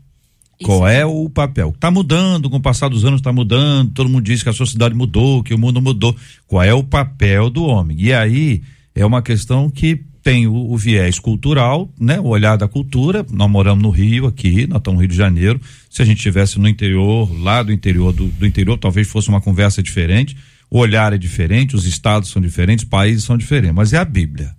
[0.64, 1.70] Qual é o papel?
[1.70, 4.94] Está mudando, com o passar dos anos está mudando, todo mundo diz que a sociedade
[4.94, 6.16] mudou, que o mundo mudou.
[6.46, 7.98] Qual é o papel do homem?
[8.00, 8.62] E aí
[8.94, 12.20] é uma questão que tem o, o viés cultural, né?
[12.20, 13.26] O olhar da cultura.
[13.30, 15.62] Nós moramos no Rio aqui, nós estamos no Rio de Janeiro.
[15.90, 19.42] Se a gente estivesse no interior, lá do interior do, do interior, talvez fosse uma
[19.42, 20.36] conversa diferente.
[20.72, 24.06] O olhar é diferente, os estados são diferentes, os países são diferentes, mas é a
[24.06, 24.56] Bíblia.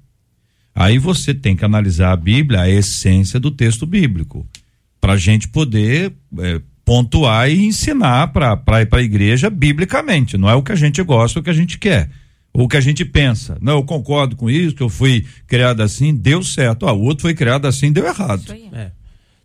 [0.74, 4.46] Aí você tem que analisar a Bíblia, a essência do texto bíblico,
[5.00, 8.60] para a gente poder é, pontuar e ensinar para
[8.92, 10.36] a igreja biblicamente.
[10.36, 12.10] Não é o que a gente gosta, é o que a gente quer
[12.54, 13.58] o que a gente pensa.
[13.60, 16.86] Não, eu concordo com isso, que eu fui criado assim, deu certo.
[16.86, 18.44] Ah, o outro foi criado assim, deu errado.
[18.72, 18.92] É.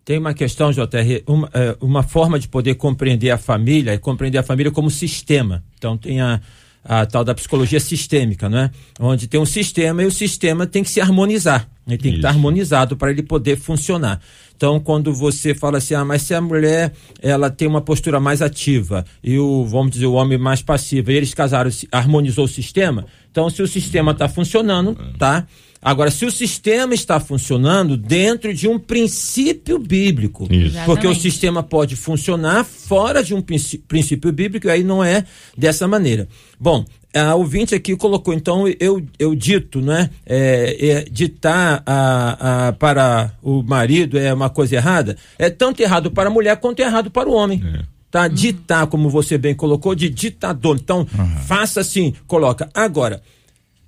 [0.06, 4.38] Tem uma questão, JR, uma, é, uma forma de poder compreender a família é compreender
[4.38, 5.64] a família como sistema.
[5.78, 6.40] Então tem a,
[6.84, 8.72] a tal da psicologia sistêmica, né?
[9.00, 11.68] Onde tem um sistema e o sistema tem que se harmonizar.
[11.88, 12.14] Ele tem Isso.
[12.14, 14.22] que estar harmonizado para ele poder funcionar.
[14.60, 16.92] Então, quando você fala assim, ah, mas se a mulher
[17.22, 21.16] ela tem uma postura mais ativa e o, vamos dizer, o homem mais passivo, e
[21.16, 25.48] eles casaram, harmonizou o sistema, então se o sistema está funcionando, tá?
[25.82, 30.48] Agora, se o sistema está funcionando dentro de um princípio bíblico,
[30.86, 35.24] porque o sistema pode funcionar fora de um princípio bíblico, e aí não é
[35.58, 36.28] dessa maneira.
[36.60, 40.10] Bom, a ouvinte aqui colocou, então, eu, eu dito, né?
[40.26, 45.18] É, é, ditar a, a, para o marido é uma coisa errada.
[45.38, 47.64] É tanto errado para a mulher quanto errado para o homem.
[47.66, 47.82] É.
[48.12, 48.28] Tá?
[48.28, 50.78] Ditar, como você bem colocou, de ditador.
[50.80, 51.38] Então, uhum.
[51.48, 52.70] faça assim, coloca.
[52.74, 53.22] Agora,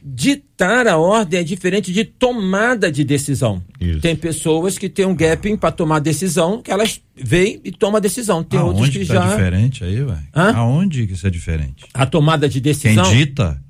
[0.03, 3.61] ditar a ordem é diferente de tomada de decisão.
[3.79, 3.99] Isso.
[3.99, 7.99] Tem pessoas que têm um gap para tomar decisão, que elas veem e tomam a
[7.99, 8.43] decisão.
[8.43, 9.29] Tem Aonde outros que, que tá já.
[9.29, 10.27] diferente aí, velho?
[10.33, 11.85] Aonde que isso é diferente?
[11.93, 13.03] A tomada de decisão.
[13.03, 13.61] Quem dita?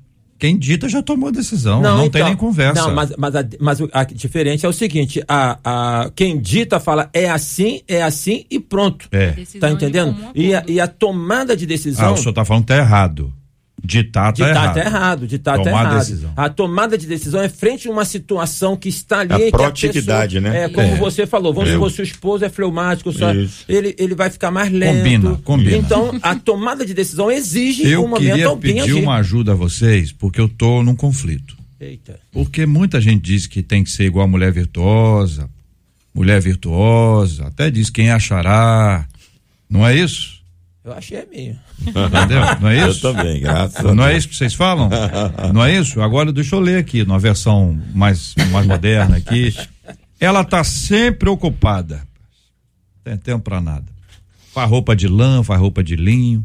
[0.42, 2.82] Quem dita já tomou a decisão, não, não então, tem nem conversa.
[2.82, 7.08] Não, mas, mas, a, mas a diferença é o seguinte: a, a, quem dita fala
[7.12, 9.06] é assim, é assim e pronto.
[9.12, 9.36] É.
[9.60, 10.16] Tá entendendo?
[10.34, 12.08] E a, e a tomada de decisão.
[12.08, 13.32] Ah, o senhor tá falando que tá errado.
[13.84, 14.74] Ditar tá errado.
[14.74, 15.98] Tá errado, ditar tá errado.
[15.98, 16.32] Decisão.
[16.36, 19.48] A tomada de decisão é frente a uma situação que está ali.
[19.48, 20.64] A proatividade, né?
[20.64, 20.96] É, como é.
[20.96, 23.32] você falou, vamos supor, se o esposo é fleumático, só,
[23.68, 24.98] ele, ele vai ficar mais lento.
[24.98, 25.76] Combina, combina.
[25.76, 29.02] Então, a tomada de decisão exige eu um momento alguém pedir agir.
[29.02, 31.56] uma ajuda a vocês, porque eu tô num conflito.
[31.80, 32.20] Eita.
[32.30, 35.50] Porque muita gente diz que tem que ser igual a mulher virtuosa,
[36.14, 39.06] mulher virtuosa, até diz quem achará.
[39.68, 40.41] Não é isso?
[40.84, 41.60] Eu achei minha.
[41.80, 42.40] Entendeu?
[42.60, 43.06] Não é isso?
[43.06, 44.90] Eu também, graças Não é isso que vocês falam?
[45.54, 46.00] Não é isso?
[46.00, 49.54] Agora deixa eu ler aqui, numa versão mais, mais moderna aqui.
[50.18, 51.96] Ela tá sempre ocupada.
[52.96, 53.86] Não tem tempo para nada.
[54.52, 56.44] Faz roupa de lã, faz roupa de linho.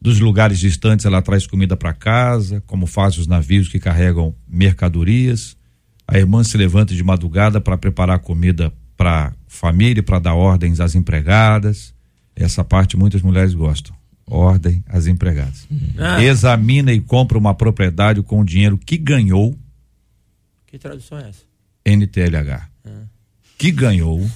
[0.00, 5.56] Dos lugares distantes ela traz comida para casa, como faz os navios que carregam mercadorias.
[6.06, 10.94] A irmã se levanta de madrugada para preparar comida para família, para dar ordens às
[10.94, 11.93] empregadas
[12.36, 13.94] essa parte muitas mulheres gostam.
[14.26, 15.68] Ordem às empregadas.
[15.98, 16.22] Ah.
[16.22, 19.56] Examina e compra uma propriedade com o dinheiro que ganhou.
[20.66, 21.42] Que tradução é essa?
[21.84, 22.68] NTLH.
[22.86, 22.90] Ah.
[23.58, 24.26] Que ganhou.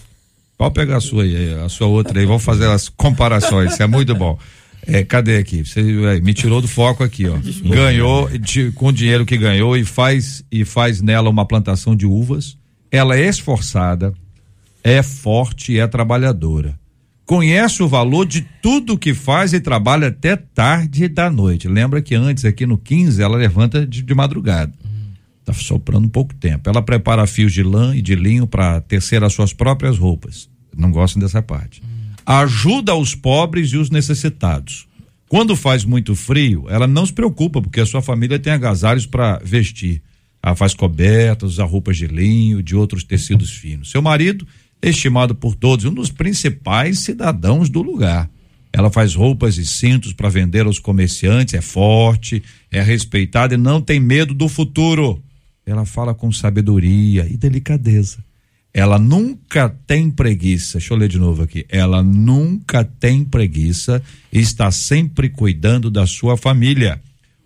[0.56, 3.86] Pode pegar a sua aí, a sua outra aí, vamos fazer as comparações, isso é
[3.86, 4.38] muito bom.
[4.86, 5.64] É, cadê aqui?
[5.64, 7.36] Você é, me tirou do foco aqui, ó.
[7.68, 12.06] Ganhou de, com o dinheiro que ganhou e faz e faz nela uma plantação de
[12.06, 12.56] uvas.
[12.90, 14.12] Ela é esforçada,
[14.82, 16.78] é forte e é trabalhadora
[17.28, 21.68] conhece o valor de tudo que faz e trabalha até tarde da noite.
[21.68, 24.72] Lembra que antes, aqui no 15, ela levanta de, de madrugada.
[25.40, 26.70] Está soprando um pouco tempo.
[26.70, 30.48] Ela prepara fios de lã e de linho para tecer as suas próprias roupas.
[30.74, 31.82] Não gostam dessa parte.
[32.24, 34.88] Ajuda os pobres e os necessitados.
[35.28, 39.38] Quando faz muito frio, ela não se preocupa, porque a sua família tem agasalhos para
[39.44, 40.00] vestir.
[40.42, 43.90] Ela faz cobertas, usa roupas de linho, de outros tecidos finos.
[43.90, 44.46] Seu marido
[44.82, 48.30] estimado por todos, um dos principais cidadãos do lugar.
[48.72, 53.80] Ela faz roupas e cintos para vender aos comerciantes, é forte, é respeitada e não
[53.80, 55.22] tem medo do futuro.
[55.64, 58.18] Ela fala com sabedoria e delicadeza.
[58.72, 60.78] Ela nunca tem preguiça.
[60.78, 61.64] Deixa eu ler de novo aqui.
[61.68, 67.00] Ela nunca tem preguiça, está sempre cuidando da sua família.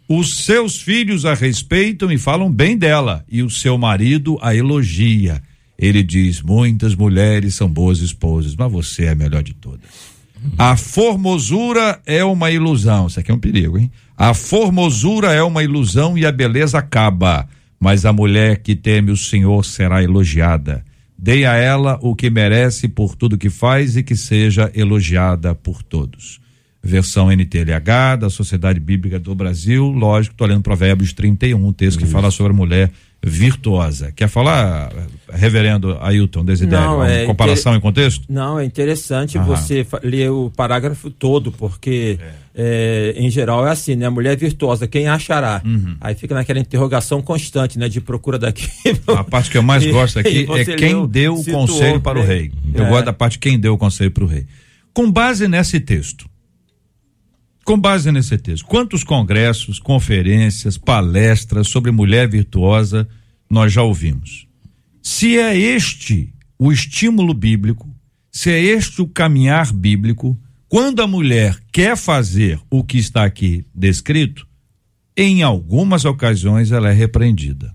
[0.09, 5.43] Os seus filhos a respeitam e falam bem dela, e o seu marido a elogia
[5.79, 10.13] ele diz: muitas mulheres são boas esposas, mas você é a melhor de todas.
[10.59, 13.07] A formosura é uma ilusão.
[13.07, 13.91] Isso aqui é um perigo, hein?
[14.17, 17.49] A formosura é uma ilusão e a beleza acaba.
[17.79, 20.85] Mas a mulher que teme o Senhor será elogiada.
[21.19, 25.83] Dê a ela o que merece por tudo que faz e que seja elogiada por
[25.83, 26.42] todos.
[26.83, 29.87] Versão NTLH da Sociedade Bíblica do Brasil.
[29.89, 32.91] Lógico, estou lendo Provérbios 31, um texto que fala sobre a mulher
[33.25, 34.11] virtuosa.
[34.11, 34.93] Quer falar,
[35.33, 38.25] reverendo Ailton Desidério, Não, uma é comparação inter- em contexto?
[38.29, 39.47] Não, é interessante Aham.
[39.47, 42.19] você ler o parágrafo todo, porque
[42.53, 44.09] é, em geral é assim, né?
[44.09, 45.63] Mulher virtuosa, quem achará?
[45.65, 45.95] Uhum.
[46.01, 47.89] Aí fica naquela interrogação constante, né?
[47.89, 48.69] De procura daqui.
[49.17, 52.01] A parte que eu mais E- gosto aqui é quem leu, deu o situou conselho
[52.01, 52.37] para o bem.
[52.39, 52.53] rei.
[52.75, 52.89] Eu É.
[52.89, 54.47] gosto da parte quem deu o conselho para o rei.
[54.93, 56.27] Com base nesse texto,
[57.65, 63.09] com base nesse texto, quantos congressos, conferências, palestras sobre mulher virtuosa
[63.49, 64.47] nós já ouvimos?
[65.03, 67.89] Se é este o estímulo bíblico,
[68.31, 73.65] se é este o caminhar bíblico, quando a mulher quer fazer o que está aqui
[73.75, 74.47] descrito,
[75.17, 77.75] em algumas ocasiões ela é repreendida.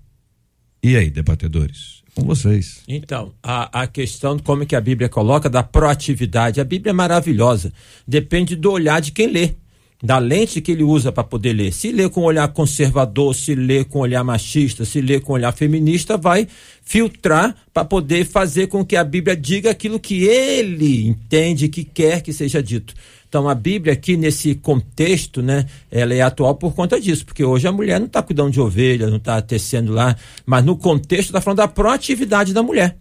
[0.82, 2.02] E aí, debatedores?
[2.16, 2.82] Com vocês.
[2.88, 6.60] Então, a, a questão como é que a Bíblia coloca da proatividade.
[6.60, 7.72] A Bíblia é maravilhosa.
[8.08, 9.54] Depende do olhar de quem lê,
[10.02, 11.74] da lente que ele usa para poder ler.
[11.74, 16.18] Se lê com olhar conservador, se lê com olhar machista, se lê com olhar feminista,
[16.18, 16.48] vai
[16.84, 22.22] filtrar para poder fazer com que a Bíblia diga aquilo que ele entende que quer
[22.22, 22.94] que seja dito.
[23.28, 27.68] Então a Bíblia aqui nesse contexto, né, ela é atual por conta disso, porque hoje
[27.68, 31.42] a mulher não está cuidando de ovelha, não está tecendo lá, mas no contexto está
[31.42, 32.96] falando da proatividade da mulher.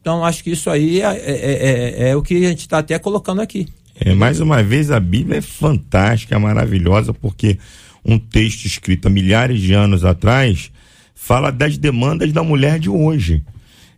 [0.00, 2.98] Então acho que isso aí é, é- é- é o que a gente está até
[2.98, 3.68] colocando aqui.
[4.00, 7.58] É, mais uma vez, a Bíblia é fantástica, é maravilhosa, porque
[8.04, 10.72] um texto escrito há milhares de anos atrás
[11.14, 13.42] fala das demandas da mulher de hoje.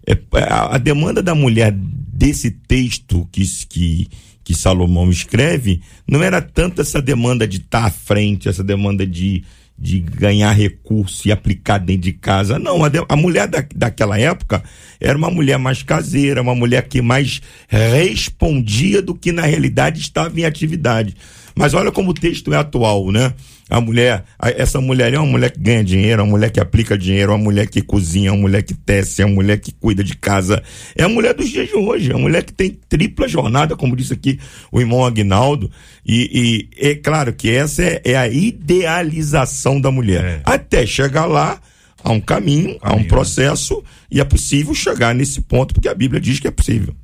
[0.04, 4.08] É, a, a demanda da mulher desse texto que, que,
[4.42, 9.44] que Salomão escreve não era tanto essa demanda de estar à frente, essa demanda de,
[9.82, 12.56] de ganhar recurso e aplicar dentro de casa.
[12.56, 14.62] Não, a, de- a mulher da, daquela época
[15.00, 20.38] era uma mulher mais caseira, uma mulher que mais respondia do que na realidade estava
[20.38, 21.16] em atividade.
[21.54, 23.34] Mas olha como o texto é atual, né?
[23.70, 26.60] A mulher, a- essa mulher é uma mulher que ganha dinheiro, é uma mulher que
[26.60, 29.58] aplica dinheiro, é uma mulher que cozinha, é uma mulher que tece, é uma mulher
[29.60, 30.62] que cuida de casa.
[30.96, 33.96] É a mulher dos dias de hoje, é uma mulher que tem tripla jornada, como
[33.96, 34.38] disse aqui
[34.70, 35.70] o irmão Agnaldo.
[36.04, 40.24] E, e é claro que essa é, é a idealização da mulher.
[40.24, 40.40] É.
[40.44, 41.60] Até chegar lá,
[42.02, 45.94] há um caminho, há um Caminho, processo, e é possível chegar nesse ponto, porque a
[45.94, 46.94] Bíblia diz que é possível.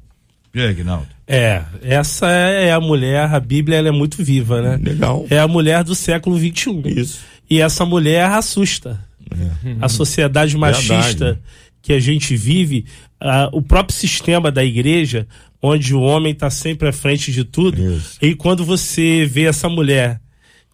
[0.54, 1.06] E aí, Aguinaldo?
[1.28, 4.80] É, essa é a mulher, a Bíblia ela é muito viva, né?
[4.82, 5.26] Legal.
[5.28, 6.82] É a mulher do século XXI.
[6.86, 7.20] Isso.
[7.50, 8.98] E essa mulher assusta.
[9.78, 11.38] A sociedade machista Verdade.
[11.82, 12.86] que a gente vive,
[13.20, 15.26] ah, o próprio sistema da igreja,
[15.60, 17.96] onde o homem está sempre à frente de tudo.
[17.96, 18.16] Isso.
[18.22, 20.18] E quando você vê essa mulher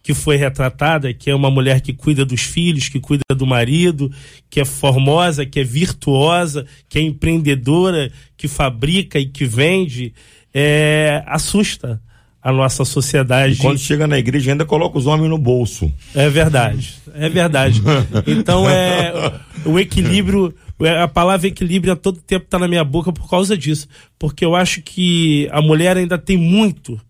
[0.01, 4.11] que foi retratada, que é uma mulher que cuida dos filhos, que cuida do marido,
[4.49, 10.13] que é formosa, que é virtuosa, que é empreendedora, que fabrica e que vende,
[10.57, 12.01] é, assusta
[12.41, 13.55] a nossa sociedade.
[13.55, 15.91] E quando chega na igreja, ainda coloca os homens no bolso.
[16.13, 17.81] É verdade, é verdade.
[18.25, 19.33] Então é
[19.65, 23.57] o equilíbrio, é, a palavra equilíbrio a todo tempo está na minha boca por causa
[23.57, 23.87] disso,
[24.17, 27.01] porque eu acho que a mulher ainda tem muito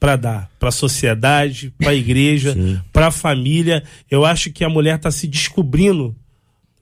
[0.00, 2.56] para dar para a sociedade, para a igreja,
[2.92, 3.84] para a família.
[4.10, 6.16] Eu acho que a mulher está se descobrindo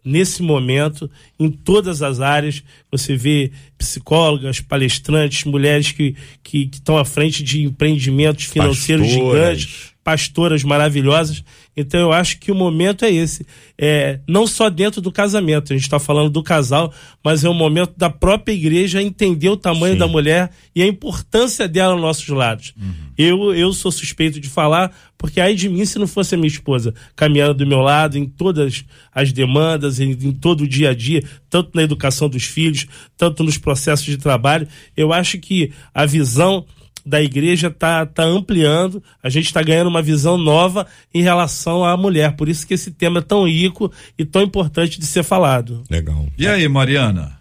[0.04, 2.62] nesse momento, em todas as áreas.
[2.90, 6.14] Você vê psicólogas, palestrantes, mulheres que
[6.52, 9.58] estão à frente de empreendimentos financeiros Pastoras.
[9.60, 11.44] gigantes, pastoras maravilhosas.
[11.76, 13.46] Então eu acho que o momento é esse.
[13.76, 17.52] É, não só dentro do casamento, a gente está falando do casal, mas é o
[17.52, 19.98] momento da própria igreja entender o tamanho Sim.
[19.98, 22.74] da mulher e a importância dela aos nossos lados.
[23.18, 26.48] Eu, eu sou suspeito de falar, porque aí de mim se não fosse a minha
[26.48, 30.94] esposa caminhando do meu lado em todas as demandas, em, em todo o dia a
[30.94, 36.06] dia, tanto na educação dos filhos, tanto nos processos de trabalho, eu acho que a
[36.06, 36.64] visão
[37.04, 41.96] da igreja está tá ampliando, a gente está ganhando uma visão nova em relação à
[41.96, 42.32] mulher.
[42.32, 45.82] Por isso que esse tema é tão rico e tão importante de ser falado.
[45.90, 46.26] Legal.
[46.36, 47.38] E aí, Mariana?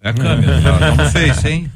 [0.00, 1.70] É a câmera, já não fez, hein?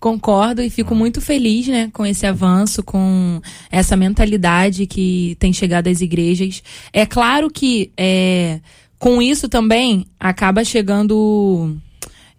[0.00, 5.88] Concordo e fico muito feliz, né, com esse avanço, com essa mentalidade que tem chegado
[5.88, 6.62] às igrejas.
[6.92, 8.60] É claro que é,
[8.98, 11.76] com isso também acaba chegando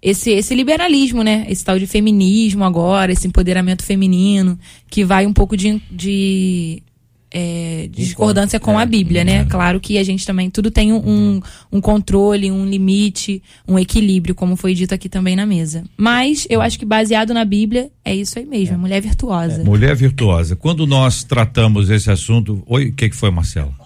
[0.01, 1.45] esse, esse liberalismo, né?
[1.49, 4.57] Esse tal de feminismo agora, esse empoderamento feminino,
[4.89, 6.81] que vai um pouco de, de
[7.31, 9.45] é, discordância com a Bíblia, né?
[9.45, 14.55] Claro que a gente também, tudo tem um, um controle, um limite, um equilíbrio, como
[14.55, 15.83] foi dito aqui também na mesa.
[15.97, 19.63] Mas eu acho que baseado na Bíblia, é isso aí mesmo, é mulher virtuosa.
[19.63, 20.55] Mulher virtuosa.
[20.55, 22.63] Quando nós tratamos esse assunto.
[22.65, 23.78] Oi, o que, que foi, Marcela?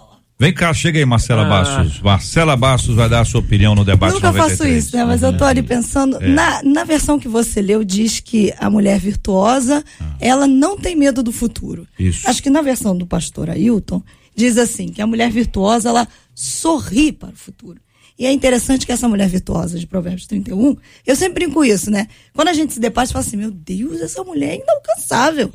[0.43, 1.49] Vem cá, chega aí, Marcela Ah.
[1.49, 2.01] Bastos.
[2.01, 4.57] Marcela Bastos vai dar a sua opinião no debate Nunca 93.
[4.59, 5.05] faço isso, né?
[5.05, 6.21] Mas eu tô ali pensando.
[6.21, 6.27] É.
[6.27, 9.81] Na, na versão que você leu, diz que a mulher virtuosa,
[10.19, 11.87] ela não tem medo do futuro.
[11.93, 12.03] Ah.
[12.03, 12.29] Isso.
[12.29, 14.03] Acho que na versão do pastor Ailton,
[14.35, 17.79] diz assim: que a mulher virtuosa, ela sorri para o futuro.
[18.19, 20.75] E é interessante que essa mulher virtuosa de Provérbios 31,
[21.07, 22.09] eu sempre brinco isso, né?
[22.33, 25.49] Quando a gente se depara, você fala assim: meu Deus, essa mulher é inalcançável.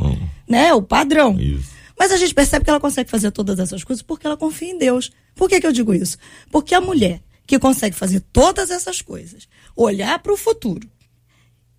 [0.49, 0.73] Né?
[0.73, 1.39] O padrão.
[1.39, 1.77] Isso.
[1.99, 4.79] Mas a gente percebe que ela consegue fazer todas essas coisas porque ela confia em
[4.79, 5.11] Deus.
[5.35, 6.17] Por que, que eu digo isso?
[6.51, 10.87] Porque a mulher que consegue fazer todas essas coisas, olhar para o futuro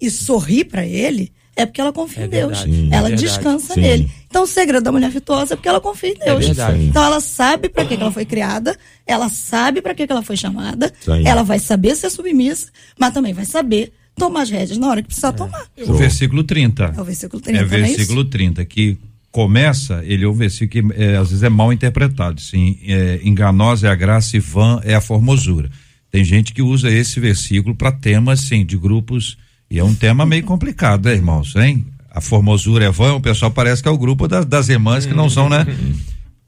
[0.02, 2.58] e sorrir para ele, é porque ela confia É em Deus.
[2.60, 2.90] Sim.
[2.92, 3.82] ela é descansa Sim.
[3.82, 4.12] nele.
[4.28, 6.46] Então o segredo da mulher virtuosa é porque ela confia em Deus.
[6.46, 6.84] verdade.
[6.86, 10.24] Então ela sabe para que, que ela foi criada, ela sabe para que, que ela
[10.24, 10.92] foi chamada,
[11.26, 15.08] ela vai saber ser submissa, mas também vai saber tomar as rédeas na hora que
[15.08, 15.66] precisar tomar.
[15.88, 16.94] O versículo 30.
[16.98, 17.98] É o versículo 30, É é isso?
[17.98, 18.98] versículo 30, que
[19.32, 22.42] começa, ele é um versículo que é, às vezes é mal interpretado.
[22.42, 25.70] Sim, é, enganosa é a graça e vã é a formosura.
[26.12, 29.38] Tem gente que usa esse versículo para temas, sim, de grupos,
[29.70, 31.56] e é um tema meio complicado, né, irmãos?
[31.56, 31.86] Hein?
[32.10, 35.14] A formosura é vã, o pessoal parece que é o grupo das, das irmãs que
[35.14, 35.66] não são, né?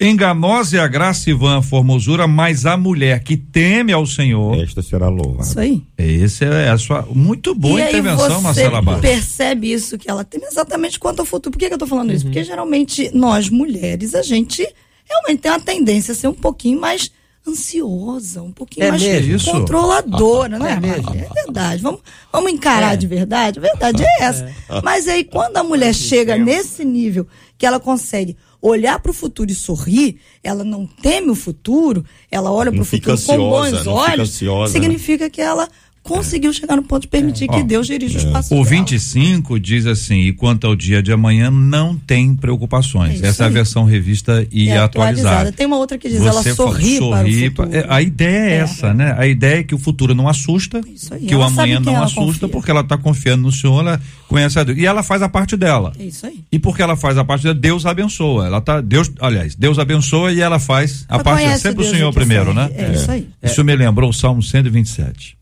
[0.01, 4.59] Enganosa é a graça e vã a formosura, mas a mulher que teme ao Senhor.
[4.61, 5.43] Esta será louvada.
[5.47, 5.83] Isso aí.
[5.97, 7.07] Esse é a sua.
[7.13, 9.01] Muito boa e aí intervenção, você Marcela Barros.
[9.01, 11.51] percebe isso que ela tem exatamente quanto ao futuro.
[11.51, 12.15] Por que, que eu tô falando Uhum.
[12.15, 12.25] isso?
[12.25, 14.67] Porque geralmente nós mulheres, a gente
[15.07, 17.11] realmente tem uma tendência a ser um pouquinho mais
[17.47, 19.35] ansiosa, um pouquinho É mais mesmo?
[19.35, 19.51] Isso?
[19.51, 20.73] controladora, né?
[20.73, 21.09] É mesmo?
[21.13, 21.81] É verdade.
[21.81, 23.59] Vamos, vamos encarar de verdade.
[23.59, 24.51] A verdade é essa.
[24.83, 29.49] Mas aí quando a mulher chega nesse nível que ela consegue olhar para o futuro
[29.49, 33.71] e sorrir, ela não teme o futuro, ela olha para o futuro com ansiosa, bons
[33.71, 34.79] não fica olhos, ansiosa, né?
[34.79, 35.67] significa que ela
[36.03, 38.65] conseguiu chegar no ponto de permitir que Ó, Deus dirija os passos O dela.
[38.69, 43.21] 25 diz assim: e quanto ao dia de amanhã, não tem preocupações.
[43.21, 45.51] É Essa é a versão revista e É atualizada.
[45.51, 47.69] Tem uma outra que diz, ela Você sorri, fala, para o sorri futuro.
[47.75, 48.55] é, A ideia é, É.
[48.57, 49.15] essa, né?
[49.17, 51.79] A ideia é que o futuro não assusta, Isso aí, que o ela sabe amanhã
[51.79, 52.47] não ela assusta, confia.
[52.49, 54.77] porque ela está confiando no Senhor, ela conhece a Deus.
[54.77, 55.93] E ela faz a parte dela.
[55.99, 56.39] É isso aí.
[56.51, 58.45] E porque ela faz a parte dela, Deus abençoa.
[58.47, 61.57] Ela tá, Deus, aliás, Deus abençoa e ela faz a Ela parte dela.
[61.57, 62.59] Sempre o Deus Senhor que primeiro, serve.
[62.59, 62.69] né?
[62.75, 63.27] É isso aí.
[63.43, 65.37] Isso me lembrou o Salmo 127.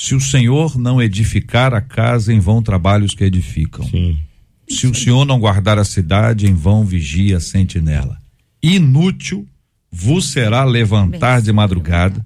[0.00, 3.84] Se o Senhor não edificar a casa, em vão trabalhos que edificam.
[3.84, 4.16] Sim.
[4.68, 8.16] Se o Senhor não guardar a cidade, em vão vigia a sentinela.
[8.62, 9.44] Inútil
[9.90, 12.24] vos será levantar de madrugada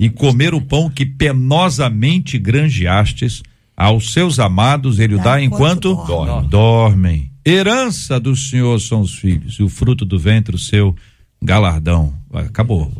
[0.00, 3.40] e comer o pão que penosamente granjeastes.
[3.76, 6.48] Aos seus amados ele o Dá enquanto enquanto dorme.
[6.48, 7.30] dormem.
[7.46, 10.94] Herança do Senhor são os filhos, e o fruto do ventre o seu
[11.42, 12.12] galardão.
[12.32, 12.90] Acabou.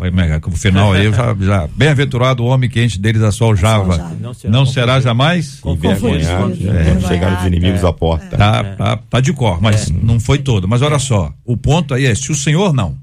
[0.47, 3.95] O final aí, eu já, já bem-aventurado o homem que enche deles assoljava.
[3.95, 4.15] Assoljava.
[4.21, 5.61] Não Não será, será jamais?
[5.65, 7.87] Envergonhado, Confundido, envergonhado, chegaram os inimigos é.
[7.87, 8.37] à porta.
[8.37, 10.69] Tá, tá, tá de cor, mas não foi todo.
[10.69, 12.99] Mas olha só, o ponto aí é se o Senhor não.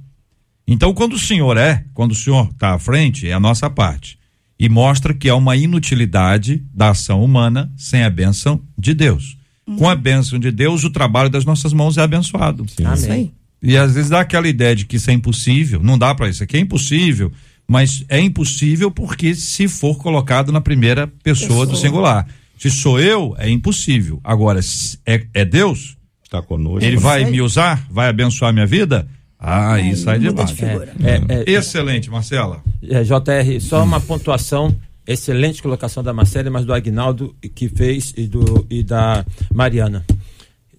[0.67, 4.19] Então, quando o Senhor é, quando o Senhor está à frente, é a nossa parte.
[4.59, 9.35] E mostra que há uma inutilidade da ação humana sem a bênção de Deus.
[9.77, 12.65] Com a bênção de Deus, o trabalho das nossas mãos é abençoado.
[12.65, 13.31] Isso aí.
[13.61, 16.43] E às vezes dá aquela ideia de que isso é impossível, não dá para isso
[16.43, 17.31] aqui é impossível,
[17.67, 21.87] mas é impossível porque se for colocado na primeira pessoa, do Pessoa.
[21.89, 22.27] singular.
[22.57, 24.19] Se sou eu, é impossível.
[24.23, 24.59] Agora,
[25.05, 26.83] é, é Deus, Está conosco.
[26.83, 29.07] ele vai me usar, vai abençoar minha vida?
[29.39, 30.53] Ah, aí sai de de baixo.
[30.55, 30.93] figura.
[31.01, 32.61] É, é, Excelente, Marcela.
[32.83, 34.75] É, JR, só uma pontuação.
[35.07, 40.05] Excelente colocação da Marcela, mas do Agnaldo que fez e, do, e da Mariana.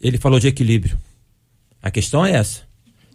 [0.01, 0.97] Ele falou de equilíbrio.
[1.83, 2.61] A questão é essa.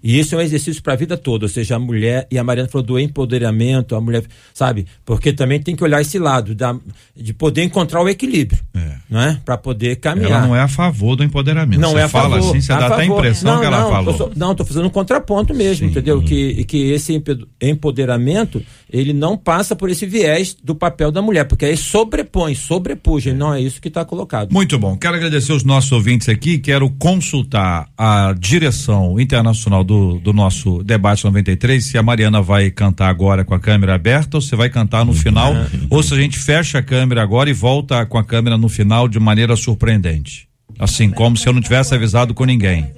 [0.06, 2.44] E isso é um exercício para a vida toda, ou seja, a mulher, e a
[2.44, 4.86] Mariana falou do empoderamento, a mulher, sabe?
[5.04, 6.76] Porque também tem que olhar esse lado, da,
[7.16, 8.98] de poder encontrar o equilíbrio, É.
[9.10, 9.42] não é?
[9.44, 10.30] Para poder caminhar.
[10.32, 11.80] Ela não é a favor do empoderamento.
[11.82, 13.18] Não você é a fala favor, assim, você a dá até a favor.
[13.18, 14.14] impressão não, que ela não, falou.
[14.14, 15.92] tô não, estou fazendo um contraponto mesmo, Sim.
[15.92, 16.22] entendeu?
[16.22, 17.20] Que, que esse
[17.60, 23.34] empoderamento, ele não passa por esse viés do papel da mulher, porque aí sobrepõe, sobrepuja,
[23.34, 24.52] não é isso que está colocado.
[24.52, 24.96] Muito bom.
[24.98, 26.58] Quero agradecer os nossos ouvintes aqui.
[26.60, 31.84] Quero consultar a direção internacional do, do nosso debate 93.
[31.84, 35.14] Se a Mariana vai cantar agora com a câmera aberta ou se vai cantar no
[35.14, 35.54] final,
[35.90, 39.08] ou se a gente fecha a câmera agora e volta com a câmera no final
[39.08, 40.48] de maneira surpreendente.
[40.78, 42.92] Assim, como se eu não tivesse avisado com ninguém.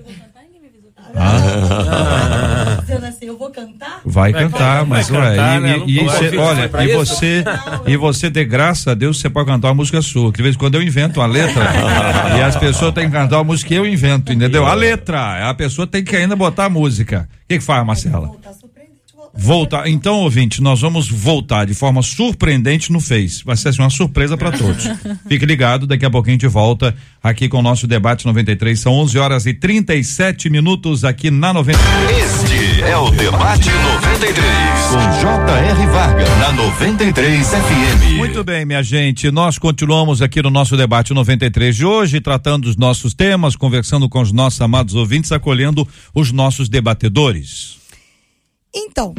[2.82, 4.01] Dizendo assim, eu vou cantar?
[4.06, 5.84] Vai, Vai cantar, mas vai ué, cantar, e, né?
[5.86, 6.17] e- e pode.
[6.30, 6.95] cê- olha, e isso?
[6.97, 7.43] você,
[7.88, 10.32] e você de graça a Deus, você pode cantar uma música sua.
[10.32, 11.63] Que de vez em quando eu invento uma letra
[12.38, 14.65] e as pessoas têm que cantar uma música que eu invento, entendeu?
[14.65, 17.28] A letra, a pessoa tem que ainda botar a música.
[17.43, 18.28] O que, que faz, Marcela?
[18.28, 19.39] Voltar surpreendente, voltar.
[19.39, 19.88] Voltar.
[19.89, 23.43] Então, ouvinte, nós vamos voltar de forma surpreendente no Face.
[23.45, 24.86] Vai ser assim, uma surpresa para todos.
[25.30, 26.93] Fique ligado, daqui a pouquinho a gente volta
[27.24, 28.78] aqui com o nosso debate 93.
[28.80, 32.57] São 11 horas e 37 minutos aqui na 93.
[32.88, 34.18] É o Debate 93.
[34.18, 34.88] 93.
[34.90, 35.88] Com J.R.
[35.88, 38.18] Varga na 93 FM.
[38.18, 39.30] Muito bem, minha gente.
[39.30, 44.22] Nós continuamos aqui no nosso debate 93 de hoje, tratando dos nossos temas, conversando com
[44.22, 45.86] os nossos amados ouvintes, acolhendo
[46.16, 47.78] os nossos debatedores.
[48.74, 49.14] Então,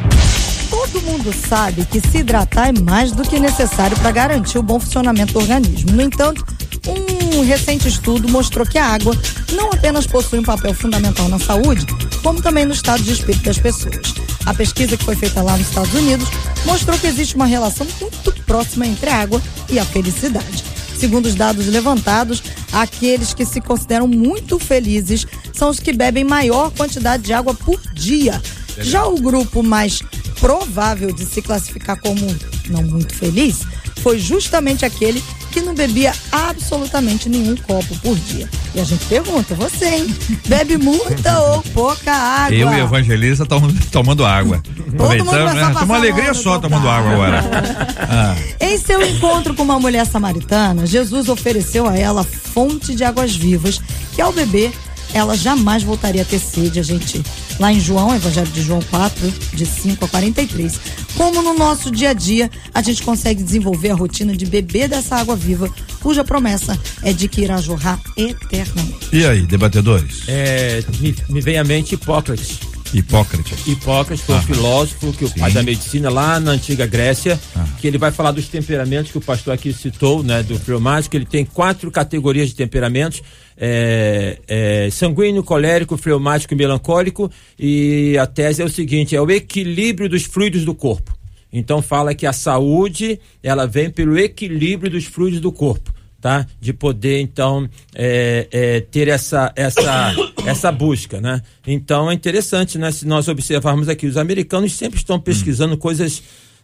[0.70, 4.80] todo mundo sabe que se hidratar é mais do que necessário para garantir o bom
[4.80, 5.92] funcionamento do organismo.
[5.92, 6.42] No entanto,
[6.86, 9.16] um recente estudo mostrou que a água
[9.52, 11.86] não apenas possui um papel fundamental na saúde,
[12.22, 14.14] como também no estado de espírito das pessoas.
[14.46, 16.28] A pesquisa que foi feita lá nos Estados Unidos
[16.64, 20.64] mostrou que existe uma relação muito próxima entre a água e a felicidade.
[20.98, 26.70] Segundo os dados levantados, aqueles que se consideram muito felizes são os que bebem maior
[26.72, 28.40] quantidade de água por dia.
[28.78, 30.02] Já o grupo mais
[30.40, 32.20] provável de se classificar como
[32.68, 33.60] não muito feliz
[34.02, 35.22] foi justamente aquele
[35.58, 38.48] que não bebia absolutamente nenhum copo por dia.
[38.74, 40.16] E a gente pergunta, você, hein?
[40.46, 42.56] Bebe muita ou pouca água?
[42.56, 44.62] Eu e Evangelista tomando, tomando água.
[44.94, 45.64] Aproveitando, né?
[45.82, 47.44] Uma alegria só tomando água agora.
[48.10, 48.34] Ah.
[48.58, 53.82] Em seu encontro com uma mulher samaritana, Jesus ofereceu a ela fonte de águas vivas,
[54.14, 54.72] que ao beber
[55.12, 56.78] ela jamais voltaria a ter sede.
[56.80, 57.22] A gente,
[57.58, 60.80] lá em João, Evangelho de João 4, de 5 a 43.
[61.16, 65.16] Como no nosso dia a dia, a gente consegue desenvolver a rotina de beber dessa
[65.16, 65.68] água viva,
[66.00, 69.08] cuja promessa é de que irá jorrar eternamente.
[69.12, 70.22] E aí, debatedores?
[70.28, 72.58] É, me, me vem à mente Hipócrates.
[72.94, 73.66] Hipócrates.
[73.66, 77.66] Hipócrates foi um filósofo, que o pai da medicina lá na antiga Grécia, Ah.
[77.78, 81.26] que ele vai falar dos temperamentos que o pastor aqui citou, né, do fleumático, ele
[81.26, 83.20] tem quatro categorias de temperamentos,
[83.58, 89.30] é, é, sanguíneo, colérico, fleumático e melancólico, e a tese é o seguinte, é o
[89.30, 91.16] equilíbrio dos fluidos do corpo.
[91.52, 96.46] Então fala que a saúde, ela vem pelo equilíbrio dos fluidos do corpo tá?
[96.60, 100.14] De poder então é, é, ter essa essa
[100.46, 101.40] essa busca, né?
[101.66, 102.90] Então é interessante, né?
[102.90, 106.22] Se nós observarmos aqui, os americanos sempre estão pesquisando coisas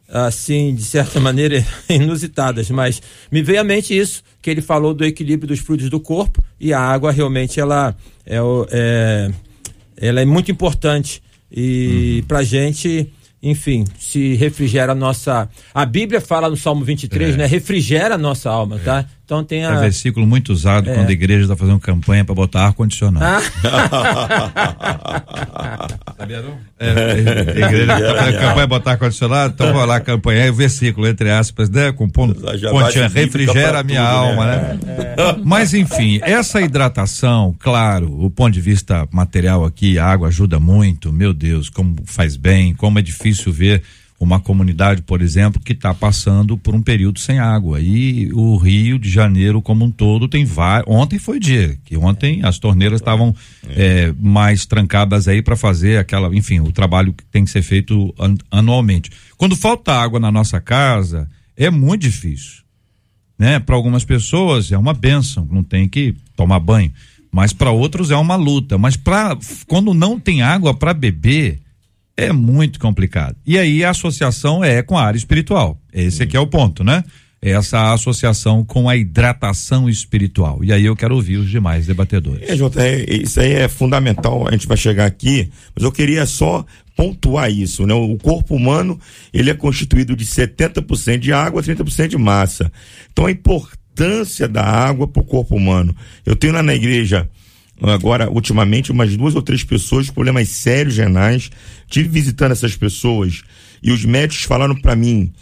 [0.08, 3.00] assim de certa maneira inusitadas, mas
[3.30, 6.72] me veio à mente isso que ele falou do equilíbrio dos fluidos do corpo e
[6.72, 7.96] a água realmente ela
[8.26, 8.38] é,
[8.70, 9.30] é
[9.96, 13.10] ela é muito importante e pra gente
[13.46, 15.50] enfim, se refrigera a nossa.
[15.74, 17.36] A Bíblia fala no Salmo 23, É.
[17.36, 17.44] né?
[17.46, 19.04] Refrigera a nossa alma, tá?
[19.24, 19.72] Então tem É a.
[19.72, 20.94] um versículo muito usado É.
[20.94, 23.24] quando a igreja está fazendo campanha para botar ar-condicionado.
[26.16, 26.56] Sabia não?
[26.78, 30.54] É, a igreja está fazendo campanha para botar ar-condicionado, então vou lá campanhar, e o
[30.54, 31.90] versículo, entre aspas, né?
[31.92, 34.78] Com pontinha, refrigera pra a minha tudo, alma, né?
[34.84, 35.14] né?
[35.44, 41.12] Mas enfim, essa hidratação, claro, o ponto de vista material aqui, a água ajuda muito,
[41.12, 43.82] meu Deus, como faz bem, como é difícil ver
[44.18, 47.80] uma comunidade, por exemplo, que está passando por um período sem água.
[47.80, 50.94] E o Rio de Janeiro, como um todo, tem vários.
[50.94, 53.34] Ontem foi dia, que ontem as torneiras estavam
[53.68, 58.14] eh, mais trancadas aí para fazer aquela, enfim, o trabalho que tem que ser feito
[58.18, 59.10] an- anualmente.
[59.36, 62.64] Quando falta água na nossa casa, é muito difícil
[63.36, 63.58] né?
[63.58, 66.92] Para algumas pessoas é uma benção, não tem que tomar banho,
[67.32, 68.78] mas para outros é uma luta.
[68.78, 69.36] Mas para
[69.66, 71.58] quando não tem água para beber
[72.16, 73.36] é muito complicado.
[73.46, 75.80] E aí a associação é com a área espiritual.
[75.92, 77.04] Esse aqui é o ponto, né?
[77.42, 80.64] Essa associação com a hidratação espiritual.
[80.64, 82.48] E aí eu quero ouvir os demais debatedores.
[82.48, 86.24] É, Jota, é, isso aí é fundamental, a gente vai chegar aqui, mas eu queria
[86.24, 86.64] só
[86.96, 87.92] pontuar isso, né?
[87.92, 88.98] O corpo humano,
[89.32, 92.72] ele é constituído de 70% de água, 30% de massa.
[93.12, 95.94] Então a importância da água para o corpo humano.
[96.24, 97.28] Eu tenho lá na igreja,
[97.90, 101.50] agora, ultimamente, umas duas ou três pessoas com problemas sérios renais.
[101.88, 103.42] Tive visitando essas pessoas
[103.82, 105.32] e os médicos falaram para mim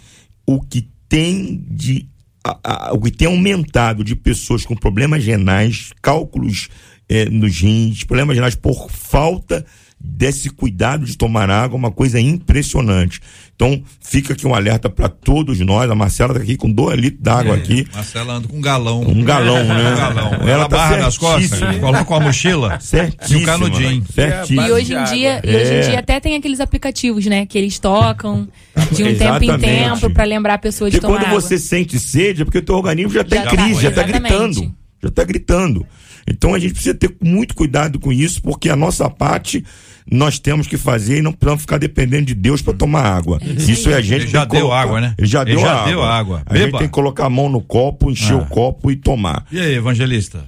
[0.46, 2.06] o que tem de
[2.44, 6.68] a- a- o que tem aumentado de pessoas com problemas renais, cálculos
[7.08, 9.64] eh, nos rins, problemas renais por falta
[10.04, 13.20] desse cuidado de tomar água, uma coisa impressionante.
[13.54, 15.88] Então, fica aqui um alerta para todos nós.
[15.90, 17.86] A Marcela está aqui com dois litros d'água aqui.
[17.94, 19.02] Marcela anda com um galão.
[19.02, 19.92] Um galão, né?
[19.92, 20.32] Um galão.
[20.34, 23.38] Ela Ela tá barra nas costas, coloca uma mochila e Certíssima.
[23.40, 24.04] um canudinho.
[24.12, 24.66] Certíssima.
[24.68, 25.80] E hoje em dia, e hoje em É.
[25.90, 27.46] dia até tem aqueles aplicativos, né?
[27.46, 28.48] Que eles tocam
[28.90, 29.60] de um tempo em Exatamente.
[29.60, 31.40] tempo pra lembrar a pessoa de Porque tomar quando água.
[31.40, 33.88] você sente sede, é porque o teu organismo já está Já em tá, crise, já
[33.90, 34.30] está exatamente.
[34.32, 34.74] gritando.
[35.02, 35.86] Já está gritando.
[36.28, 39.64] Então a gente precisa ter muito cuidado com isso, porque a nossa parte
[40.10, 43.38] nós temos que fazer e não precisamos ficar dependendo de Deus para tomar água.
[43.42, 45.14] Isso é a gente Ele já deu colocar- água, né?
[45.16, 45.86] Ele já Ele deu já água.
[45.86, 46.42] deu água.
[46.46, 48.38] A gente tem que colocar a mão no copo, encher Ah.
[48.38, 49.46] o copo e tomar.
[49.52, 50.44] E aí, evangelista?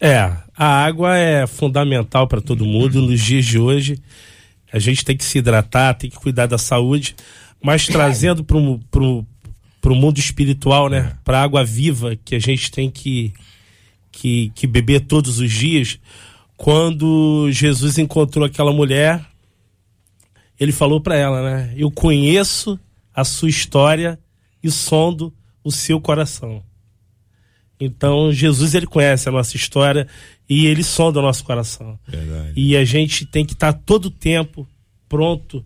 [0.00, 3.98] É, a água é fundamental para todo mundo nos dias de hoje.
[4.72, 7.14] A gente tem que se hidratar, tem que cuidar da saúde,
[7.62, 11.12] mas trazendo para o mundo espiritual, né?
[11.24, 13.32] Para a água viva que a gente tem que,
[14.12, 15.98] que, que beber todos os dias.
[16.62, 19.24] Quando Jesus encontrou aquela mulher,
[20.58, 21.72] ele falou para ela, né?
[21.74, 22.78] Eu conheço
[23.14, 24.18] a sua história
[24.62, 25.32] e sondo
[25.64, 26.62] o seu coração.
[27.80, 30.06] Então, Jesus, ele conhece a nossa história
[30.46, 31.98] e ele sonda o nosso coração.
[32.06, 32.52] Verdade.
[32.54, 34.68] E a gente tem que estar todo o tempo
[35.08, 35.64] pronto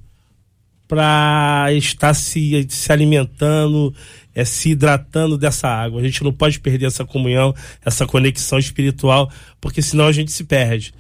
[0.87, 3.95] para estar se, se alimentando,
[4.35, 6.01] é, se hidratando dessa água.
[6.01, 7.55] A gente não pode perder essa comunhão,
[7.85, 9.31] essa conexão espiritual,
[9.61, 10.93] porque senão a gente se perde.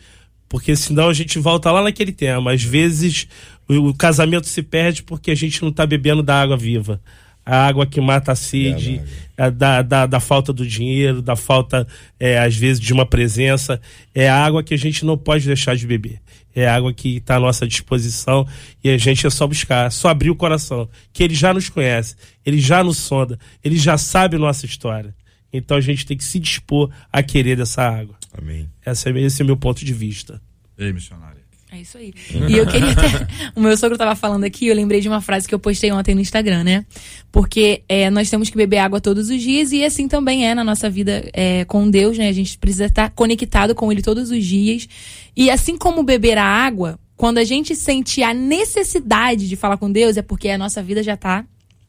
[0.49, 2.53] Porque senão a gente volta lá naquele tema.
[2.53, 3.26] Às vezes
[3.68, 7.01] o, o casamento se perde porque a gente não está bebendo da água viva.
[7.47, 9.03] A água que mata a sede,
[9.37, 11.87] a, da, da, da falta do dinheiro, da falta,
[12.18, 13.78] é, às vezes, de uma presença.
[14.14, 16.20] É a água que a gente não pode deixar de beber.
[16.55, 18.46] É a água que está à nossa disposição
[18.82, 20.88] e a gente é só buscar, só abrir o coração.
[21.12, 22.14] Que ele já nos conhece,
[22.46, 25.14] ele já nos sonda, ele já sabe nossa história.
[25.52, 28.16] Então a gente tem que se dispor a querer dessa água.
[28.36, 28.68] Amém.
[28.84, 30.40] Essa é, esse é o meu ponto de vista.
[30.76, 31.34] Ei, missionária.
[31.75, 32.14] É isso aí.
[32.49, 33.27] E eu queria até.
[33.57, 36.14] O meu sogro tava falando aqui, eu lembrei de uma frase que eu postei ontem
[36.14, 36.87] no Instagram, né?
[37.33, 40.62] Porque é, nós temos que beber água todos os dias e assim também é na
[40.62, 42.29] nossa vida é, com Deus, né?
[42.29, 44.89] A gente precisa estar conectado com Ele todos os dias.
[45.37, 49.91] E assim como beber a água, quando a gente sente a necessidade de falar com
[49.91, 51.45] Deus, é porque a nossa vida já tá.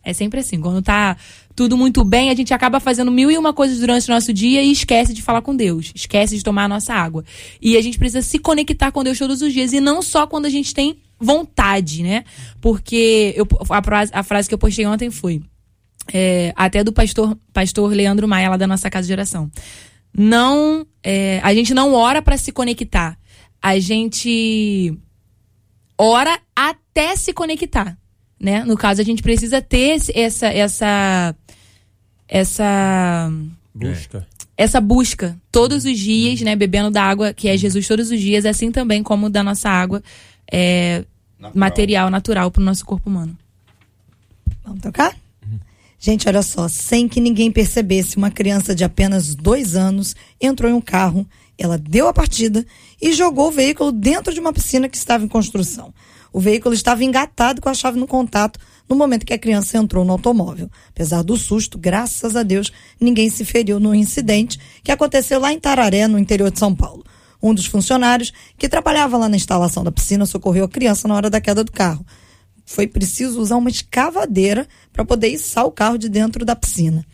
[0.06, 0.62] É sempre assim.
[0.62, 1.18] Quando tá
[1.56, 4.62] tudo muito bem, a gente acaba fazendo mil e uma coisas durante o nosso dia
[4.62, 7.26] e esquece de falar com Deus, esquece de tomar a nossa água.
[7.60, 10.46] E a gente precisa se conectar com Deus todos os dias e não só quando
[10.46, 12.24] a gente tem vontade, né?
[12.62, 15.42] Porque eu, a, frase, a frase que eu postei ontem foi
[16.14, 19.50] é, até do pastor, pastor Leandro Maia, lá da nossa casa de oração.
[20.16, 23.18] Não, é, a gente não ora para se conectar,
[23.62, 24.98] a gente
[25.98, 27.98] ora até se conectar,
[28.40, 28.64] né?
[28.64, 31.36] No caso, a gente precisa ter essa essa
[32.28, 33.32] essa
[33.74, 34.26] Busca.
[34.58, 38.46] essa busca todos os dias, né, bebendo da água que é Jesus todos os dias,
[38.46, 40.02] assim também como da nossa água
[40.52, 41.04] é,
[41.54, 43.38] material natural para o nosso corpo humano.
[44.64, 45.16] Vamos tocar?
[46.00, 50.74] Gente, olha só, sem que ninguém percebesse, uma criança de apenas dois anos entrou em
[50.74, 51.28] um carro,
[51.58, 52.66] ela deu a partida
[53.02, 55.94] e jogou o veículo dentro de uma piscina que estava em construção.
[56.36, 58.60] O veículo estava engatado com a chave no contato
[58.90, 60.70] no momento que a criança entrou no automóvel.
[60.90, 65.60] Apesar do susto, graças a Deus, ninguém se feriu no incidente que aconteceu lá em
[65.62, 67.06] Tararé, no interior de São Paulo.
[67.42, 71.30] Um dos funcionários que trabalhava lá na instalação da piscina socorreu a criança na hora
[71.30, 72.06] da queda do carro
[72.66, 77.06] foi preciso usar uma escavadeira para poder içar o carro de dentro da piscina.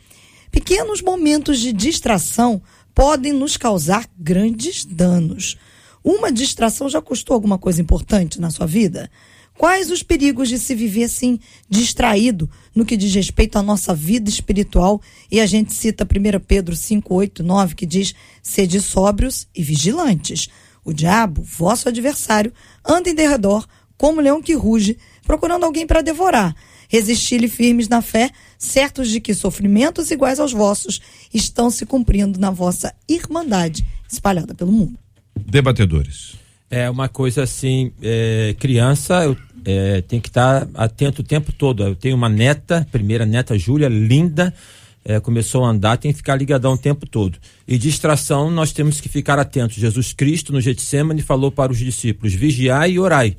[0.49, 2.59] Pequenos momentos de distração
[2.95, 5.57] podem nos causar grandes danos.
[6.03, 9.09] Uma distração já custou alguma coisa importante na sua vida?
[9.57, 11.39] Quais os perigos de se viver assim,
[11.69, 14.99] distraído, no que diz respeito à nossa vida espiritual?
[15.29, 20.49] E a gente cita 1 Pedro 5, 8, 9, que diz: sede sóbrios e vigilantes.
[20.83, 22.51] O diabo, vosso adversário,
[22.83, 26.55] anda em derredor, como leão que ruge, procurando alguém para devorar.
[26.89, 30.99] Resisti-lhe firmes na fé, certos de que sofrimentos iguais aos vossos
[31.31, 35.00] estão se cumprindo na vossa irmandade espalhada pelo mundo.
[35.47, 36.35] Debatedores.
[36.69, 39.35] É uma coisa assim, é, criança eu,
[39.65, 41.83] é, tem que estar atento o tempo todo.
[41.83, 44.53] Eu tenho uma neta, primeira neta, Júlia, linda,
[45.03, 47.37] é, começou a andar, tem que ficar ligadão o tempo todo.
[47.67, 49.77] E distração, nós temos que ficar atentos.
[49.77, 53.35] Jesus Cristo, no Getsemane, falou para os discípulos: vigiai e orai,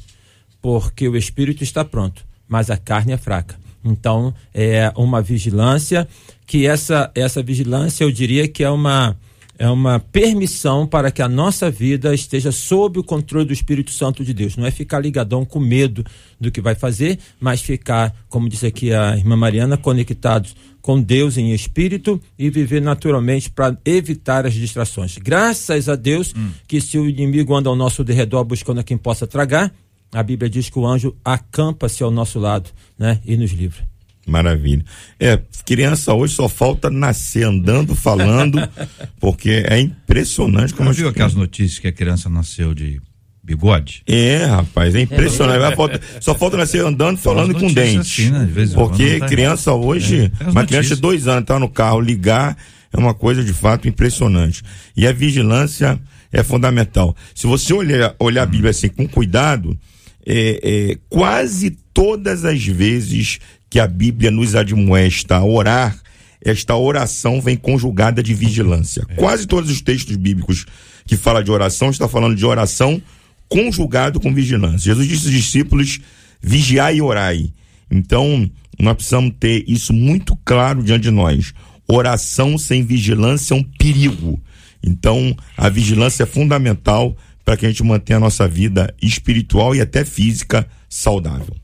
[0.61, 3.57] porque o espírito está pronto, mas a carne é fraca.
[3.85, 6.07] Então, é uma vigilância,
[6.47, 9.17] que essa, essa vigilância eu diria que é uma
[9.63, 14.25] é uma permissão para que a nossa vida esteja sob o controle do Espírito Santo
[14.25, 14.57] de Deus.
[14.57, 16.05] Não é ficar ligadão com medo
[16.41, 21.39] do que vai fazer, mas ficar, como disse aqui a irmã Mariana, conectados com Deus
[21.39, 25.17] em espírito e viver naturalmente para evitar as distrações.
[25.19, 26.35] Graças a Deus
[26.67, 29.73] que se o inimigo anda ao nosso derredor buscando a quem possa tragar,
[30.11, 33.92] a Bíblia diz que o anjo acampa-se ao nosso lado, né, e nos livra.
[34.27, 34.85] Maravilha.
[35.19, 38.59] É, criança hoje só falta nascer andando, falando,
[39.21, 43.01] porque é impressionante como as viu aquelas notícias que a criança nasceu de
[43.43, 44.03] bigode?
[44.07, 45.75] É, rapaz, é impressionante.
[45.75, 48.23] Falta- só falta nascer andando, falando com dente.
[48.23, 48.45] assim, né?
[48.45, 52.57] De Porque tá criança hoje, É, uma criança de dois anos tá no carro, ligar,
[52.93, 54.63] é uma coisa de fato impressionante.
[54.97, 56.01] E a vigilância
[56.31, 57.17] é fundamental.
[57.35, 59.77] Se você olhar, olhar a Bíblia assim com cuidado,
[60.25, 60.61] é,
[60.93, 63.41] é, quase todas as vezes
[63.73, 65.99] que a Bíblia nos admoesta a orar,
[66.45, 69.03] esta oração vem conjugada de vigilância.
[69.17, 70.67] Quase todos os textos bíblicos
[71.07, 73.01] que falam de oração está falando de oração
[73.49, 74.93] conjugado com vigilância.
[74.95, 76.01] Jesus disse aos discípulos:
[76.39, 77.51] vigiai e orai.
[77.91, 78.47] Então,
[78.79, 81.55] nós precisamos ter isso muito claro diante de nós.
[81.89, 84.39] Oração sem vigilância é um perigo.
[84.83, 89.81] Então, a vigilância é fundamental para que a gente mantenha a nossa vida espiritual e
[89.81, 91.57] até física saudável.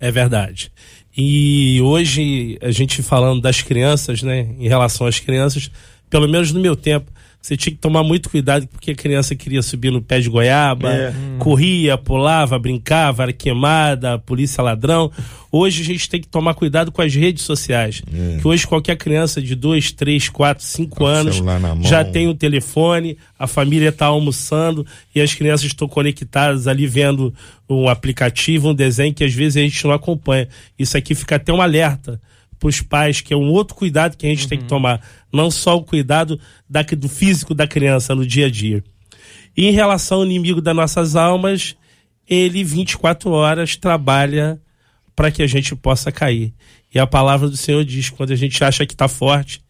[0.00, 0.72] É verdade.
[1.16, 5.70] E hoje, a gente falando das crianças, né, em relação às crianças,
[6.08, 7.10] pelo menos no meu tempo,
[7.40, 10.92] você tinha que tomar muito cuidado porque a criança queria subir no pé de goiaba,
[10.92, 11.12] É.
[11.38, 15.10] corria, pulava, brincava, era queimada, polícia ladrão.
[15.50, 18.02] Hoje a gente tem que tomar cuidado com as redes sociais.
[18.40, 21.36] Que hoje qualquer criança de 2, 3, 4, 5 Tá com o anos
[21.88, 27.34] já tem um telefone, a família está almoçando e as crianças estão conectadas ali vendo
[27.68, 30.46] um aplicativo, um desenho que às vezes a gente não acompanha.
[30.78, 32.20] Isso aqui fica até um alerta
[32.60, 35.00] para os pais, que é um outro cuidado que a gente tem que tomar.
[35.32, 36.38] Não só o cuidado
[36.68, 38.84] da, do físico da criança no dia a dia.
[39.56, 41.74] E em relação ao inimigo das nossas almas,
[42.28, 44.60] ele 24 horas trabalha
[45.16, 46.54] para que a gente possa cair.
[46.94, 49.62] E a palavra do Senhor diz: quando a gente acha que está forte,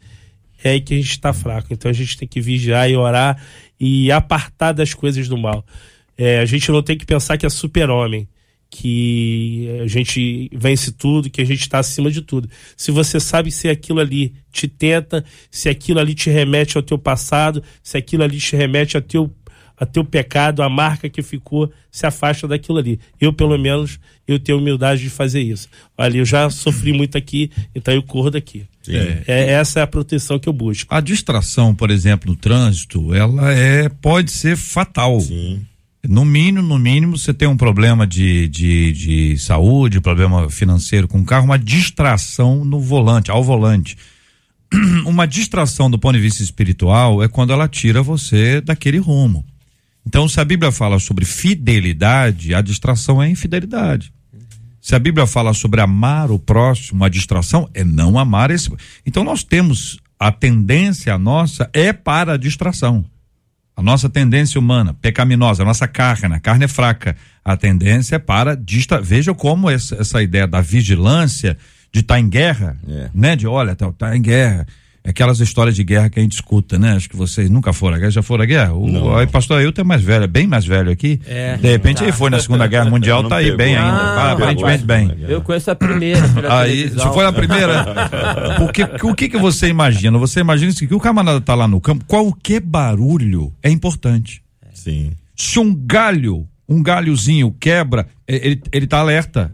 [0.62, 1.68] é aí que a gente está fraco.
[1.70, 3.40] Então a gente tem que vigiar e orar
[3.78, 5.64] e apartar das coisas do mal.
[6.18, 8.28] É, a gente não tem que pensar que é super-homem,
[8.70, 12.48] que a gente vence tudo, que a gente está acima de tudo.
[12.76, 16.96] Se você sabe se aquilo ali te tenta, se aquilo ali te remete ao teu
[16.96, 19.34] passado, se aquilo ali te remete ao teu,
[19.76, 23.00] a teu pecado, a marca que ficou, se afasta daquilo ali.
[23.20, 25.68] Eu, pelo menos, eu tenho humildade de fazer isso.
[25.98, 28.66] Olha, eu já sofri muito aqui, então eu corro daqui.
[29.26, 30.94] É, essa é a proteção que eu busco.
[30.94, 35.20] A distração, por exemplo, no trânsito, ela é pode ser fatal.
[35.20, 35.66] Sim.
[36.08, 41.20] No mínimo, no mínimo, você tem um problema de, de, de saúde, problema financeiro com
[41.20, 43.96] o carro, uma distração no volante, ao volante.
[45.04, 49.44] Uma distração do ponto de vista espiritual é quando ela tira você daquele rumo.
[50.06, 54.12] Então, se a Bíblia fala sobre fidelidade, a distração é infidelidade.
[54.80, 58.70] Se a Bíblia fala sobre amar o próximo, a distração é não amar esse.
[59.04, 63.04] Então, nós temos a tendência nossa é para a distração.
[63.80, 67.16] A nossa tendência humana, pecaminosa, a nossa carne, a carne é fraca.
[67.42, 69.00] A tendência é para distra...
[69.00, 71.56] Veja como essa, essa ideia da vigilância,
[71.90, 73.08] de estar em guerra, É.
[73.14, 73.34] né?
[73.34, 74.66] De olha, tá, tá em guerra.
[75.02, 76.92] É Aquelas histórias de guerra que a gente escuta, né?
[76.92, 78.74] Acho que vocês nunca foram à guerra, já foram à guerra?
[78.74, 79.16] O, Não.
[79.16, 81.20] aí, pastor Ailton é mais velho, é bem mais velho aqui.
[81.26, 81.56] É.
[81.56, 83.58] De repente ele foi na Segunda Guerra Mundial, tá aí pegou.
[83.58, 83.96] bem ainda.
[83.96, 85.16] Ah, aparentemente bem.
[85.26, 86.20] Eu conheço a primeira.
[86.48, 87.86] Aí, se foi a primeira.
[88.58, 90.18] Porque o que que você imagina?
[90.18, 94.42] Você imagina que o camarada tá lá no campo, qualquer barulho é importante.
[94.74, 95.12] Sim.
[95.34, 99.52] Se um galho, um galhozinho quebra, é, ele, ele tá alerta.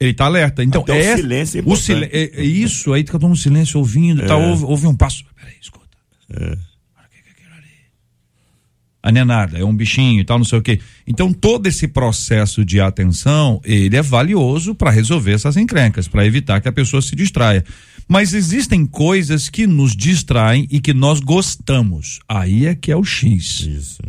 [0.00, 0.64] Ele tá alerta.
[0.64, 2.16] Então, Até o é, silêncio é o silêncio.
[2.16, 5.24] É, é isso aí que eu tô no silêncio ouvindo, tá, ouve, ouve um passo.
[5.36, 5.86] Peraí, escuta.
[6.30, 9.12] O é aquilo ali.
[9.12, 10.80] Não é nada, é um bichinho e tal, não sei o quê.
[11.06, 16.62] Então, todo esse processo de atenção, ele é valioso para resolver essas encrencas, para evitar
[16.62, 17.62] que a pessoa se distraia.
[18.08, 22.20] Mas existem coisas que nos distraem e que nós gostamos.
[22.26, 23.60] Aí é que é o X.
[23.60, 24.02] Isso.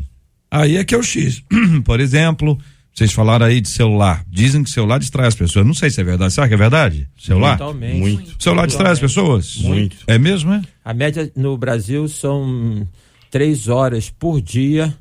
[0.49, 1.43] Aí é que é o X.
[1.83, 2.57] Por exemplo,
[2.93, 4.23] vocês falaram aí de celular.
[4.27, 5.65] Dizem que celular distrai as pessoas.
[5.65, 6.33] Não sei se é verdade.
[6.33, 7.07] Será que é verdade?
[7.17, 7.57] Celular?
[7.57, 7.99] Totalmente.
[7.99, 8.43] Muito.
[8.43, 9.55] Celular distrai as pessoas?
[9.57, 9.97] Muito.
[10.07, 10.61] É mesmo, é?
[10.83, 12.87] A média no Brasil são
[13.29, 14.93] três horas por dia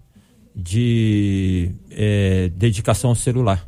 [0.55, 3.66] de eh, dedicação ao celular.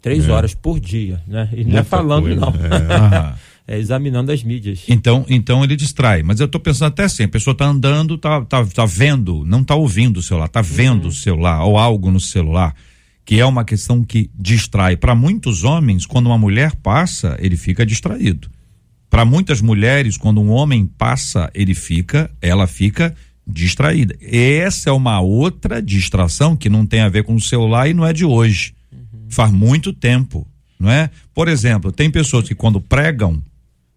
[0.00, 1.48] Três horas por dia, né?
[1.52, 2.48] E não é Muita falando, coisa, não.
[2.90, 3.34] Aham.
[3.64, 4.82] É examinando as mídias.
[4.88, 6.24] Então, então ele distrai.
[6.24, 9.62] Mas eu tô pensando até assim, a pessoa tá andando, tá, tá, tá vendo, não
[9.62, 12.74] tá ouvindo o celular, tá vendo o celular ou algo no celular,
[13.24, 14.96] que é uma questão que distrai.
[14.96, 18.50] Para muitos homens, quando uma mulher passa, ele fica distraído.
[19.08, 23.14] Para muitas mulheres, quando um homem passa, ele fica, ela fica
[23.46, 24.16] distraída.
[24.20, 28.06] Essa é uma outra distração que não tem a ver com o celular e não
[28.06, 28.74] é de hoje.
[29.28, 30.46] Faz muito tempo,
[30.78, 31.10] não é?
[31.34, 33.42] Por exemplo, tem pessoas que quando pregam,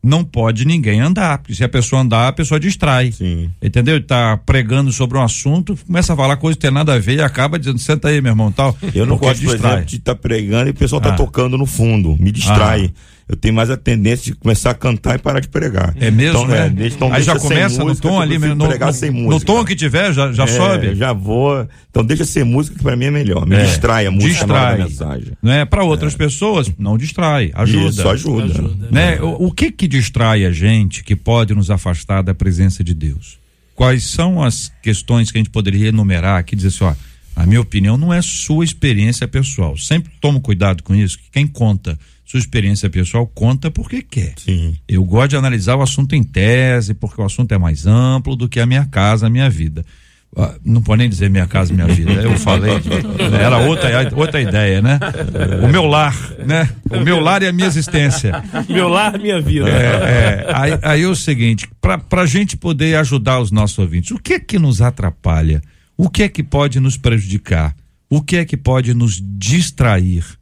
[0.06, 3.12] não pode ninguém andar, porque se a pessoa andar, a pessoa distrai.
[3.12, 3.50] Sim.
[3.62, 3.96] Entendeu?
[3.96, 7.16] Ele tá pregando sobre um assunto, começa a falar coisa que tem nada a ver
[7.16, 8.78] e acaba dizendo, senta aí, meu irmão, tal.
[8.94, 9.72] Eu não gosto, por distrai.
[9.74, 11.16] exemplo, de estar pregando e o pessoal tá Ah.
[11.18, 12.16] tocando no fundo.
[12.20, 12.92] Me distrai.
[13.28, 15.96] Eu tenho mais a tendência de começar a cantar e parar de pregar.
[16.00, 16.68] É mesmo, então, né?
[16.68, 19.20] é, deixa, então Aí já começa no tom ali, mesmo, no, pregar no, sem no
[19.32, 19.46] música.
[19.52, 20.94] tom que tiver, já, já É, sobe.
[20.96, 21.68] Já vou.
[21.90, 23.44] Então deixa ser música que pra mim é melhor.
[23.48, 23.64] Me É.
[23.66, 24.78] distrai a música da Distrai.
[24.78, 25.34] mensagem.
[25.42, 25.66] Né?
[25.66, 27.90] Para outras pessoas, não distrai, ajuda.
[27.90, 28.64] Isso, ajuda.
[28.92, 29.20] né?
[29.20, 33.40] O, o que que distrai a gente que pode nos afastar da presença de Deus?
[33.74, 36.94] Quais são as questões que a gente poderia enumerar aqui, dizer assim, ó,
[37.36, 39.78] a minha opinião não é sua experiência pessoal.
[39.78, 44.34] Sempre tomo cuidado com isso, que quem conta sua experiência pessoal conta porque quer.
[44.38, 44.76] Sim.
[44.88, 48.50] Eu gosto de analisar o assunto em tese, porque o assunto é mais amplo do
[48.50, 49.86] que a minha casa, a minha vida.
[50.36, 52.12] Ah, Não pode nem dizer minha casa, minha vida.
[52.12, 52.74] Eu falei,
[53.40, 55.00] era outra, outra ideia, né?
[55.64, 56.68] O meu lar, né?
[56.90, 58.44] O meu lar e a minha existência.
[58.68, 59.70] Meu lar, minha vida.
[59.70, 60.46] É, é.
[60.52, 64.34] Aí, aí é o seguinte, para a gente poder ajudar os nossos ouvintes, o que
[64.34, 65.62] é que nos atrapalha?
[65.98, 67.76] O que é que pode nos prejudicar?
[68.10, 70.38] O que é que pode nos distrair?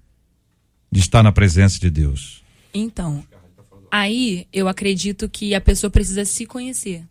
[0.94, 2.44] de estar na presença de Deus?
[2.72, 3.24] Então,
[3.92, 7.04] aí eu acredito que a pessoa precisa se conhecer.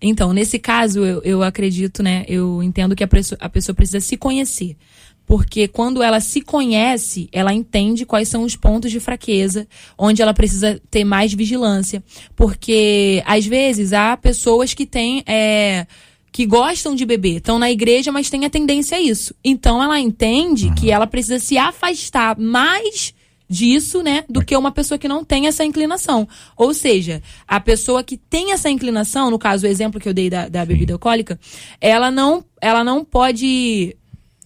[0.00, 2.24] Então, nesse caso, eu, eu acredito, né?
[2.28, 4.76] Eu entendo que a pessoa, a pessoa precisa se conhecer.
[5.26, 9.66] Porque quando ela se conhece, ela entende quais são os pontos de fraqueza,
[9.96, 12.02] onde ela precisa ter mais vigilância.
[12.36, 15.24] Porque, às vezes, há pessoas que têm.
[15.26, 15.86] É,
[16.32, 19.34] que gostam de beber, estão na igreja, mas têm a tendência a isso.
[19.44, 23.14] Então ela entende que ela precisa se afastar mais
[23.48, 26.26] disso, né, do que uma pessoa que não tem essa inclinação.
[26.56, 30.30] Ou seja, a pessoa que tem essa inclinação, no caso o exemplo que eu dei
[30.30, 31.38] da, da bebida alcoólica,
[31.78, 33.94] ela não, ela não pode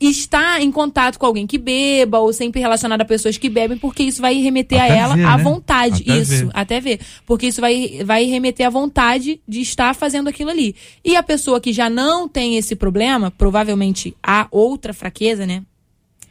[0.01, 4.03] estar em contato com alguém que beba ou sempre relacionada a pessoas que bebem, porque
[4.03, 5.43] isso vai remeter Até a ela ver, à né?
[5.43, 6.03] vontade.
[6.03, 6.51] Até isso, ver.
[6.53, 7.01] até ver.
[7.25, 10.75] Porque isso vai, vai remeter à vontade de estar fazendo aquilo ali.
[11.05, 15.63] E a pessoa que já não tem esse problema, provavelmente há outra fraqueza, né?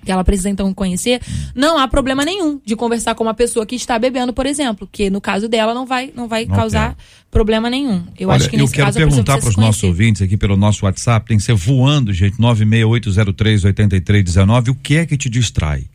[0.05, 1.21] Que ela precisa então conhecer,
[1.55, 5.09] não há problema nenhum de conversar com uma pessoa que está bebendo, por exemplo, que
[5.09, 7.05] no caso dela não vai, não vai Não causar tem.
[7.31, 8.03] problema nenhum.
[8.17, 10.85] Eu Olha, acho que eu quero caso perguntar para os nossos ouvintes aqui pelo nosso
[10.85, 14.69] WhatsApp, tem que ser voando, gente, 968038319.
[14.69, 15.85] O que é que te distrai?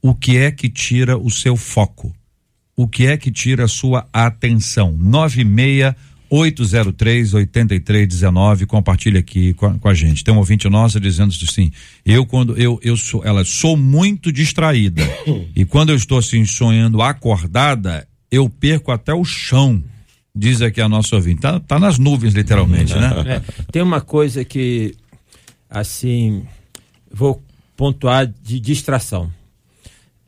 [0.00, 2.14] O que é que tira o seu foco?
[2.76, 4.96] O que é que tira a sua atenção?
[6.30, 10.22] 968038319, compartilha aqui com a, com a gente.
[10.22, 11.72] Tem um ouvinte nossa dizendo assim:
[12.04, 15.02] eu quando eu eu sou, ela sou muito distraída.
[15.56, 19.82] e quando eu estou assim sonhando acordada, eu perco até o chão.
[20.34, 21.40] Diz aqui a nossa ouvinte.
[21.40, 23.08] Tá, tá nas nuvens, literalmente, né?
[23.26, 24.94] É, tem uma coisa que,
[25.68, 26.46] assim,
[27.10, 27.42] vou
[27.76, 29.32] pontuar de distração.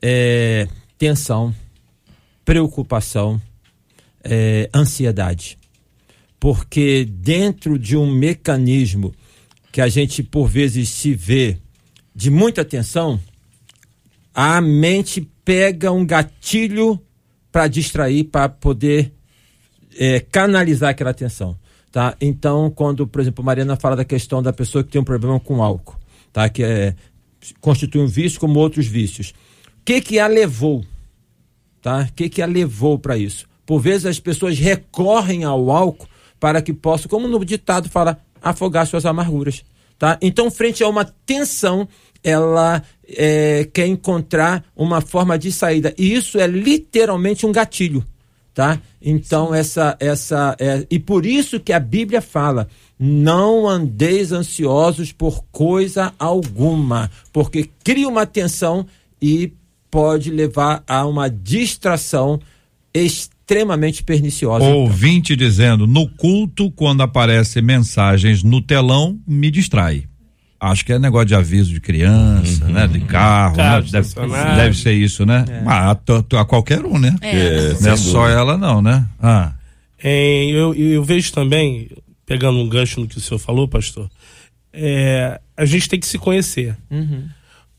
[0.01, 1.55] É, tensão,
[2.43, 3.39] preocupação,
[4.23, 5.57] é, ansiedade.
[6.41, 9.13] Porque dentro de um mecanismo
[9.71, 11.59] que a gente por vezes se vê
[12.15, 13.21] de muita tensão,
[14.33, 16.99] a mente pega um gatilho
[17.51, 19.13] para distrair, para poder
[19.95, 21.55] é, canalizar aquela atenção,
[21.91, 22.17] tá?
[22.19, 25.61] Então, quando, por exemplo, Mariana fala da questão da pessoa que tem um problema com
[25.61, 25.99] álcool,
[26.33, 26.49] tá?
[26.49, 26.95] Que é,
[27.59, 29.29] constitui um vício como outros vícios.
[29.77, 30.83] O que que a levou,
[31.83, 32.07] tá?
[32.09, 33.47] O que que a levou para isso?
[33.63, 36.09] Por vezes as pessoas recorrem ao álcool
[36.41, 39.63] para que possam, como no ditado fala, afogar suas amarguras,
[39.97, 40.17] tá?
[40.21, 41.87] Então, frente a uma tensão,
[42.23, 45.93] ela é, quer encontrar uma forma de saída.
[45.97, 48.03] E isso é literalmente um gatilho
[48.53, 48.81] tá?
[49.01, 52.67] Então essa essa é, e por isso que a Bíblia fala:
[52.99, 58.85] não andeis ansiosos por coisa alguma, porque cria uma tensão
[59.21, 59.53] e
[59.89, 62.41] pode levar a uma distração
[63.51, 64.63] extremamente perniciosa.
[64.63, 70.05] Ouvinte dizendo: no culto, quando aparecem mensagens no telão, me distrai.
[70.59, 72.87] Acho que é negócio de aviso de criança, né?
[72.87, 73.89] De carro, Carro né?
[73.91, 75.43] deve, deve ser isso, né?
[75.65, 77.15] Mas a, a qualquer um, né?
[77.19, 77.73] É.
[77.81, 79.07] não é só ela, não, né?
[79.19, 79.53] Ah,
[80.03, 81.89] É, eu, eu vejo também,
[82.27, 84.07] pegando um gancho no que o senhor falou, pastor,
[84.71, 86.77] é, a gente tem que se conhecer.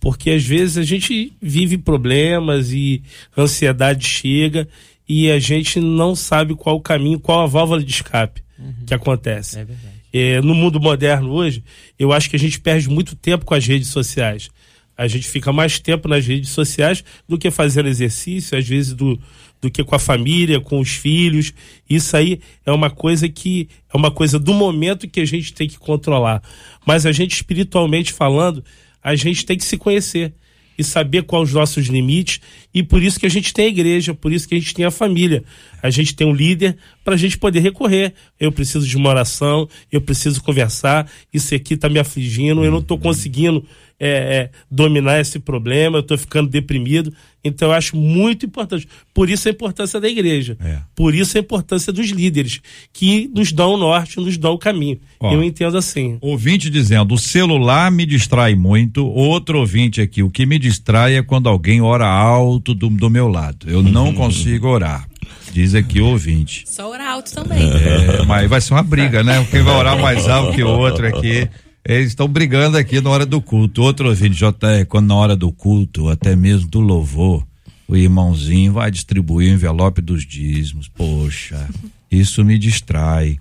[0.01, 3.01] Porque às vezes a gente vive problemas e
[3.39, 4.67] ansiedade chega
[5.09, 8.43] e a gente não sabe qual o caminho, qual a válvula de escape
[8.87, 9.59] que acontece.
[9.59, 10.03] É verdade.
[10.13, 11.65] É, no mundo moderno hoje,
[11.99, 14.51] eu acho que a gente perde muito tempo com as redes sociais.
[14.97, 19.19] A gente fica mais tempo nas redes sociais do que fazendo exercício, às vezes do,
[19.61, 21.55] do que com a família, com os filhos.
[21.89, 25.67] Isso aí é uma coisa que é uma coisa do momento que a gente tem
[25.67, 26.43] que controlar.
[26.87, 28.63] Mas a gente espiritualmente falando,
[29.03, 30.35] a gente tem que se conhecer
[30.77, 32.41] e saber quais os nossos limites
[32.75, 34.85] e por isso que a gente tem a igreja, por isso que a gente tem
[34.85, 35.45] a família.
[35.83, 38.15] A gente tem um líder para a gente poder recorrer.
[38.39, 42.79] Eu preciso de uma oração, eu preciso conversar, isso aqui está me afligindo, eu não
[42.79, 43.65] estou conseguindo
[43.99, 47.13] é, é, dominar esse problema, eu estou ficando deprimido.
[47.45, 48.87] Então eu acho muito importante.
[49.13, 50.57] Por isso a importância da igreja.
[50.61, 50.79] É.
[50.95, 52.61] Por isso a importância dos líderes,
[52.93, 55.01] que nos dão o norte, nos dão o caminho.
[55.19, 55.33] Ó.
[55.33, 56.19] Eu entendo assim.
[56.21, 59.05] Ouvinte dizendo: o celular me distrai muito.
[59.07, 63.29] Outro ouvinte aqui: o que me distrai é quando alguém ora alto do, do meu
[63.29, 63.69] lado.
[63.69, 65.09] Eu não consigo orar.
[65.53, 66.65] Diz aqui o ouvinte.
[66.67, 67.59] Só orar alto também.
[67.63, 69.47] É, mas vai ser uma briga, né?
[69.51, 71.49] Quem vai orar mais alto que o outro aqui.
[71.85, 73.83] Eles estão brigando aqui na hora do culto.
[73.83, 77.45] Outro ouvinte, JR, quando na hora do culto, até mesmo do louvor,
[77.89, 80.89] o irmãozinho vai distribuir o envelope dos dízimos.
[80.89, 81.69] Poxa,
[82.11, 83.39] isso me distrai.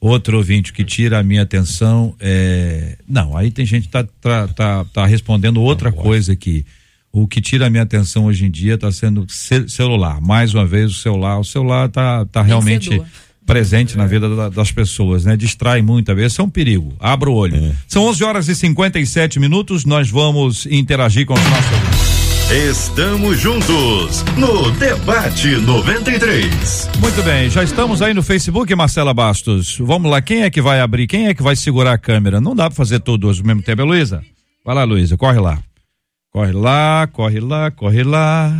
[0.00, 2.98] Outro ouvinte que tira a minha atenção é.
[3.08, 6.66] Não, aí tem gente que tá, tá, tá, tá respondendo outra coisa aqui.
[7.12, 10.20] O que tira a minha atenção hoje em dia está sendo ce- celular.
[10.20, 11.38] Mais uma vez, o celular.
[11.38, 13.06] O celular tá, tá realmente Vencedor.
[13.46, 15.36] Presente na vida da- das pessoas, né?
[15.36, 16.32] Distrai muita vez.
[16.32, 16.94] Isso é um perigo.
[16.98, 17.74] Abra o olho.
[17.86, 19.84] São 11 horas e 57 minutos.
[19.84, 22.04] Nós vamos interagir com os nossos.
[22.50, 26.90] Estamos juntos no Debate 93.
[27.00, 29.78] Muito bem, já estamos aí no Facebook, Marcela Bastos.
[29.80, 31.06] Vamos lá, quem é que vai abrir?
[31.06, 32.40] Quem é que vai segurar a câmera?
[32.42, 34.22] Não dá pra fazer todos ao mesmo tempo, é Luísa?
[34.64, 35.58] Vai lá, Luísa, corre lá.
[36.30, 38.52] Corre lá, corre lá, corre lá.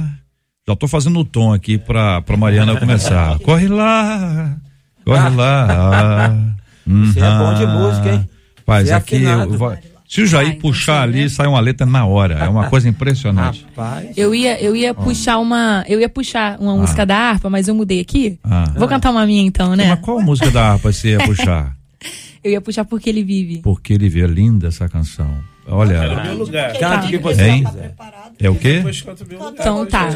[0.67, 3.39] Já tô fazendo o tom aqui pra, pra Mariana começar.
[3.41, 4.57] Corre lá,
[5.05, 6.35] corre lá.
[6.87, 8.29] Você é bom de música, hein?
[8.59, 9.77] Rapaz, Você é aqui eu vou-
[10.07, 11.29] se o Jair Ai, puxar ali, né?
[11.29, 12.35] sai uma letra na hora.
[12.35, 13.65] É uma coisa impressionante.
[13.75, 14.17] Rapaz.
[14.17, 15.83] Eu ia, eu ia puxar uma.
[15.89, 18.39] Eu ia puxar uma música da harpa, mas eu mudei aqui.
[18.45, 18.71] Ah.
[18.77, 19.87] Vou cantar uma minha então, né?
[19.89, 21.75] Mas qual música da harpa você ia puxar?
[22.45, 23.61] Eu ia puxar porque ele vive.
[23.61, 25.35] Porque ele vê linda essa canção.
[25.67, 26.75] Olha, Meu lugar.
[26.79, 27.95] Canta o que você quiser.
[28.39, 28.73] é o quê?
[28.75, 29.55] Depois canta o meu lugar.
[29.59, 30.11] Então tá.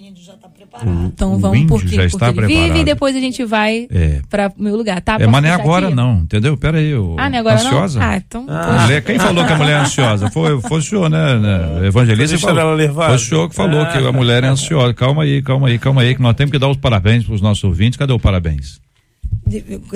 [0.00, 0.88] O já tá preparado.
[1.06, 2.80] Então O vamos índio porque, já está porque ele vive preparado.
[2.80, 4.20] e depois a gente vai É.
[4.28, 5.16] pra meu lugar, tá?
[5.18, 5.94] É, mas não é agora aqui?
[5.96, 6.56] não, entendeu?
[6.56, 7.98] Pera aí, ô, Ah, não é agora ansiosa?
[8.00, 8.06] não?
[8.06, 8.46] Ah, então.
[8.48, 10.30] A mulher, quem falou que a mulher é ansiosa?
[10.30, 11.38] Foi, foi o senhor, né?
[11.38, 11.86] né?
[11.86, 12.60] Evangelista falou.
[12.60, 13.08] ela levada.
[13.08, 14.92] Foi o senhor que falou que a mulher é ansiosa.
[14.94, 17.64] Calma aí, calma aí, calma aí, que nós temos que dar os parabéns pros nossos
[17.64, 17.96] ouvintes.
[17.96, 18.80] Cadê o parabéns?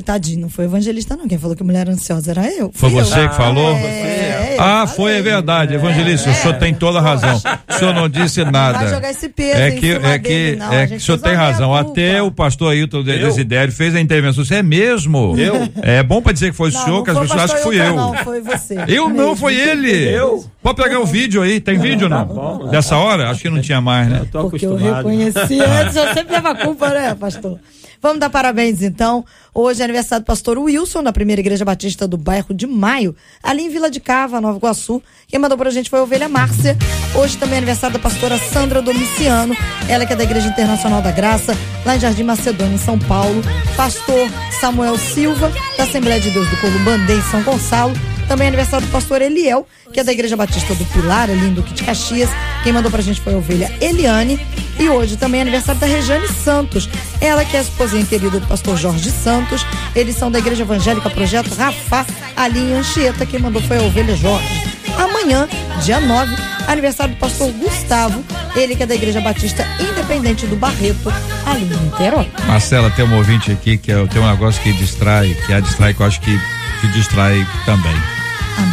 [0.04, 1.28] Tadinho, não foi evangelista, não.
[1.28, 2.70] Quem falou que mulher ansiosa era eu.
[2.74, 3.04] Foi Fui eu.
[3.04, 3.74] você que falou?
[3.76, 4.94] É, eu Ah, falei.
[4.96, 5.74] foi, é verdade.
[5.74, 7.40] Evangelista, o senhor tem toda a razão.
[7.68, 8.78] O senhor não disse nada.
[8.78, 10.72] Vai jogar esse peso É em que, cima é que, não.
[10.72, 11.74] É que o senhor tem razão.
[11.74, 14.44] Até o pastor Ailton de- Desidério fez a intervenção.
[14.44, 15.34] Você é mesmo?
[15.38, 15.68] Eu?
[15.82, 17.62] É bom pra dizer que foi o Não, senhor, não que as pessoas acham que
[17.62, 17.96] fui eu.
[17.96, 18.76] Não, foi você.
[18.88, 19.36] Eu não, Mesmo.
[19.36, 19.90] foi ele.
[20.14, 20.44] Eu?
[20.62, 21.60] Pode pegar o vídeo aí.
[21.60, 22.68] Tem vídeo não?
[22.70, 23.30] Dessa hora?
[23.30, 24.22] Acho que não tinha mais, né?
[24.30, 24.96] Tô Porque eu acostumado.
[25.08, 27.58] reconheci antes, eu sempre leva a culpa, né, pastor?
[28.02, 29.24] Vamos dar parabéns, então.
[29.54, 33.62] Hoje é aniversário do pastor Wilson, da primeira igreja batista do bairro de Maio, ali
[33.62, 35.00] em Vila de Cava, Nova Iguaçu.
[35.28, 36.76] Quem mandou pra gente foi a ovelha Márcia.
[37.14, 39.56] Hoje também é aniversário da pastora Sandra Domiciano,
[39.88, 43.40] ela que é da Igreja Internacional da Graça, lá em Jardim Macedônia, em São Paulo.
[43.76, 44.28] Pastor
[44.60, 47.92] Samuel Silva, da Assembleia de Deus do Columbandê, em São Gonçalo.
[48.28, 51.52] Também é aniversário do pastor Eliel, que é da Igreja Batista do Pilar, ali em
[51.52, 52.30] Duque de Caxias.
[52.62, 54.40] Quem mandou pra gente foi a ovelha Eliane.
[54.78, 56.88] E hoje também é aniversário da Rejane Santos.
[57.20, 59.66] Ela que é a esposinha querida do pastor Jorge Santos.
[59.94, 62.06] Eles são da Igreja Evangélica Projeto Rafá,
[62.36, 63.26] ali em Anchieta.
[63.26, 64.72] Quem mandou foi a ovelha Jorge.
[64.98, 65.48] Amanhã,
[65.82, 66.34] dia 9,
[66.66, 68.24] aniversário do pastor Gustavo.
[68.54, 71.12] Ele que é da Igreja Batista Independente do Barreto,
[71.46, 72.30] ali em Niterói.
[72.46, 75.94] Marcela, tem um ouvinte aqui que é, tem um negócio que distrai, que a distrai,
[75.94, 76.38] que eu acho que
[76.82, 78.21] te distrai também.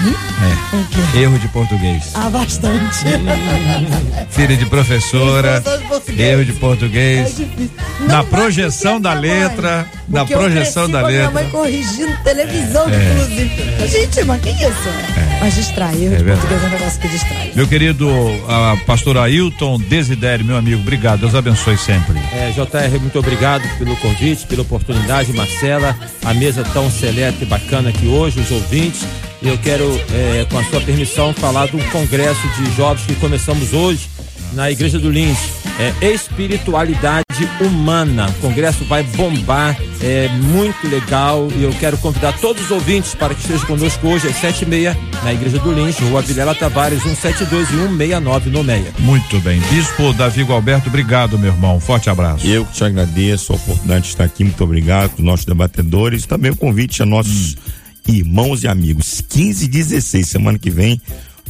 [0.03, 0.15] Mim?
[0.41, 0.75] É.
[0.75, 1.19] O quê?
[1.19, 2.11] Erro de português.
[2.13, 2.99] Ah, bastante.
[4.29, 6.29] Filha de professora, Professor de português.
[6.29, 7.27] erro de É português.
[7.35, 7.69] difícil.
[8.07, 9.85] Na projeção da é letra, mãe.
[10.07, 11.41] na projeção da com a Minha letra.
[11.41, 13.87] mãe corrigindo televisão, inclusive.
[13.87, 14.89] Gente, mas que isso?
[15.41, 16.39] Mas distrai, erro É de verdade.
[16.47, 17.51] português é um negócio que distrai.
[17.55, 18.09] Meu querido
[18.47, 21.19] a pastor Ailton Desidério, meu amigo, obrigado.
[21.21, 22.17] Deus abençoe sempre.
[22.33, 27.89] É, JR, muito obrigado pelo convite, pela oportunidade, Marcela, a mesa tão seleta e bacana
[27.89, 29.05] aqui hoje, os ouvintes.
[29.41, 34.09] Eu quero, é, com a sua permissão, falar do congresso de jovens que começamos hoje
[34.53, 35.37] na Igreja do Lins.
[35.79, 37.23] É espiritualidade
[37.61, 38.27] humana.
[38.29, 43.33] O congresso vai bombar, é muito legal e eu quero convidar todos os ouvintes para
[43.33, 47.01] que estejam conosco hoje às sete e meia na Igreja do Lins, Rua Vilela Tavares,
[47.01, 48.91] 172 e 169 no Meia.
[48.99, 49.61] Muito bem.
[49.71, 51.79] Bispo Davi Gualberto, obrigado, meu irmão.
[51.79, 52.45] Forte abraço.
[52.45, 56.25] Eu que te agradeço a oportunidade de estar aqui, muito obrigado para os nossos debatedores,
[56.25, 57.55] também o convite a nossos
[58.17, 59.21] irmãos e amigos.
[59.27, 61.01] 15 e 16, semana que vem,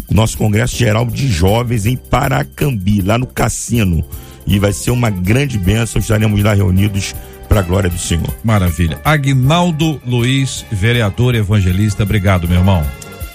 [0.08, 4.04] o nosso Congresso Geral de Jovens em Paracambi, lá no Cassino.
[4.46, 7.14] E vai ser uma grande bênção, estaremos lá reunidos
[7.48, 8.34] para a glória do Senhor.
[8.44, 9.00] Maravilha.
[9.04, 12.84] Agnaldo Luiz, vereador evangelista, obrigado, meu irmão.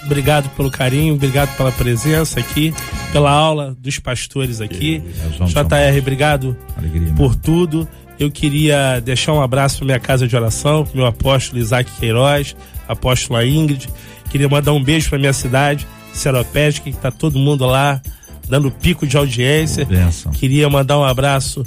[0.05, 2.73] Obrigado pelo carinho, obrigado pela presença aqui,
[3.11, 5.01] pela aula dos pastores aqui.
[5.39, 7.11] JR, obrigado Alegria.
[7.13, 7.87] por tudo.
[8.19, 12.55] Eu queria deixar um abraço para minha casa de oração, pro meu apóstolo Isaac Queiroz,
[12.87, 13.87] apóstola Ingrid.
[14.29, 18.01] Queria mandar um beijo para minha cidade, Seropédica, que tá todo mundo lá
[18.47, 19.85] dando pico de audiência.
[19.85, 20.31] Bênção.
[20.31, 21.63] Queria mandar um abraço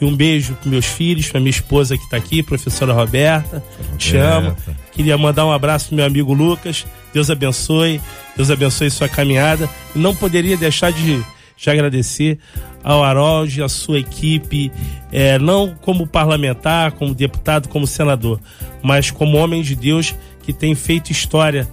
[0.00, 3.62] e um beijo para meus filhos, para minha esposa que está aqui, professora Roberta.
[3.96, 4.56] Te amo.
[4.92, 6.86] Queria mandar um abraço pro meu amigo Lucas.
[7.12, 8.00] Deus abençoe.
[8.36, 9.68] Deus abençoe sua caminhada.
[9.94, 11.20] Não poderia deixar de,
[11.58, 12.38] de agradecer
[12.82, 14.70] ao Harold, a sua equipe,
[15.12, 18.40] eh, não como parlamentar, como deputado, como senador,
[18.82, 21.68] mas como homem de Deus que tem feito história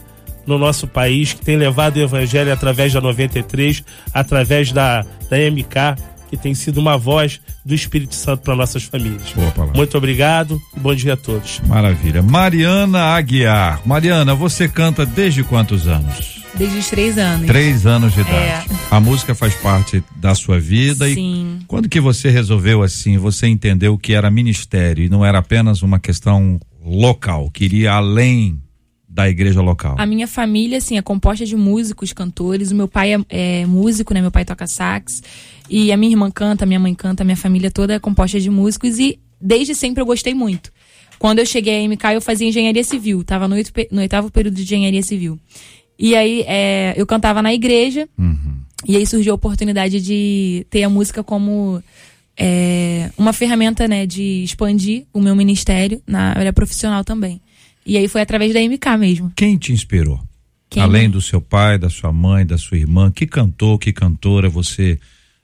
[0.46, 3.84] no nosso país, que tem levado o evangelho através da 93,
[4.14, 9.34] através da, da MK, que tem sido uma voz do Espírito Santo para nossas famílias.
[9.74, 11.62] Muito obrigado e bom dia a todos.
[11.66, 12.22] Maravilha.
[12.22, 13.82] Mariana Aguiar.
[13.86, 16.45] Mariana, você canta desde quantos anos?
[16.58, 17.48] Desde os três anos.
[17.48, 18.36] Três anos de idade.
[18.38, 18.66] É.
[18.90, 21.60] A música faz parte da sua vida Sim.
[21.62, 25.82] e quando que você resolveu assim, você entendeu que era ministério e não era apenas
[25.82, 28.58] uma questão local, que iria além
[29.08, 29.96] da igreja local?
[29.98, 32.72] A minha família, assim, é composta de músicos, cantores.
[32.72, 34.22] O meu pai é, é músico, né?
[34.22, 35.22] Meu pai toca sax.
[35.70, 38.50] E a minha irmã canta, minha mãe canta, a minha família toda é composta de
[38.50, 38.98] músicos.
[38.98, 40.72] E desde sempre eu gostei muito.
[41.20, 43.24] Quando eu cheguei à MK, eu fazia engenharia civil.
[43.24, 43.56] Tava no
[44.00, 45.40] oitavo período de engenharia civil.
[45.98, 48.08] E aí, é, eu cantava na igreja.
[48.88, 51.82] E aí surgiu a oportunidade de ter a música como
[52.38, 57.42] é, uma ferramenta, né, de expandir o meu ministério na área profissional também.
[57.86, 59.32] E aí foi através da MK mesmo.
[59.36, 60.20] Quem te inspirou?
[60.70, 60.82] Quem?
[60.82, 65.00] Além do seu pai, da sua mãe, da sua irmã, que cantor, que cantora você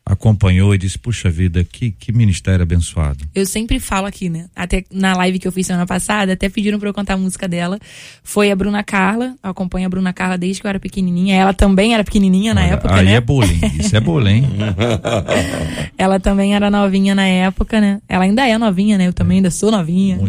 [0.05, 3.23] acompanhou e disse, puxa vida, que, que ministério abençoado.
[3.33, 4.47] Eu sempre falo aqui, né?
[4.55, 7.47] Até na live que eu fiz semana passada, até pediram pra eu cantar a música
[7.47, 7.79] dela.
[8.23, 9.35] Foi a Bruna Carla.
[9.43, 11.35] Eu acompanho a Bruna Carla desde que eu era pequenininha.
[11.35, 13.13] Ela também era pequenininha na Olha, época, aí né?
[13.13, 14.47] é bullying, isso é bullying.
[15.97, 18.01] Ela também era novinha na época, né?
[18.09, 19.07] Ela ainda é novinha, né?
[19.07, 20.19] Eu também ainda sou novinha.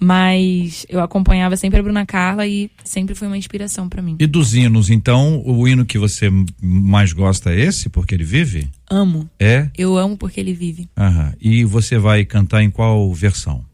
[0.00, 4.16] Mas eu acompanhava sempre a Bruna Carla e sempre foi uma inspiração pra mim.
[4.20, 6.30] E dos hinos, então, o hino que você
[6.62, 8.68] mais gosta é esse, porque ele vive?
[8.88, 9.28] Amo.
[9.40, 9.68] É?
[9.76, 10.88] Eu amo porque ele vive.
[10.96, 11.32] Aham.
[11.40, 13.64] E você vai cantar em qual versão?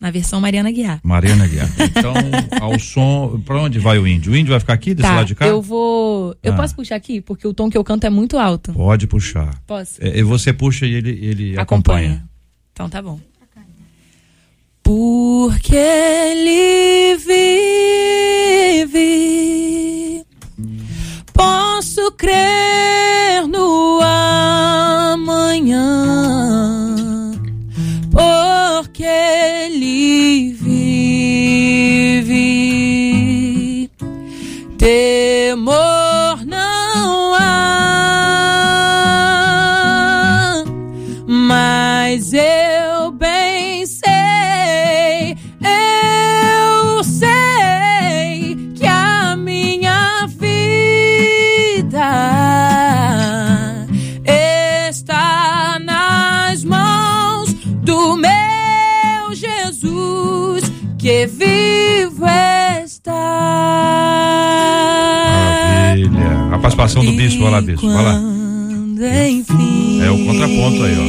[0.00, 1.00] Na versão Mariana Guiar.
[1.02, 1.68] Mariana Guiar.
[1.80, 2.12] Então,
[2.60, 3.40] ao som.
[3.44, 4.32] Pra onde vai o índio?
[4.32, 5.46] O índio vai ficar aqui, desse Tá, lado de cá?
[5.46, 6.36] eu vou.
[6.42, 6.56] Eu Ah.
[6.56, 7.20] posso puxar aqui?
[7.22, 8.72] Porque o tom que eu canto é muito alto.
[8.74, 9.58] Pode puxar.
[9.66, 9.94] Posso?
[10.04, 12.22] É, e você puxa e ele, ele acompanha.
[12.72, 13.18] Então tá bom.
[14.84, 17.16] Porque ele
[18.86, 20.26] vive,
[21.32, 23.63] posso crer no
[66.84, 67.86] participação do bispo, vai lá, bispo.
[67.90, 68.14] Vai lá.
[69.28, 70.00] Enfim.
[70.02, 71.02] É o contraponto aí, ó.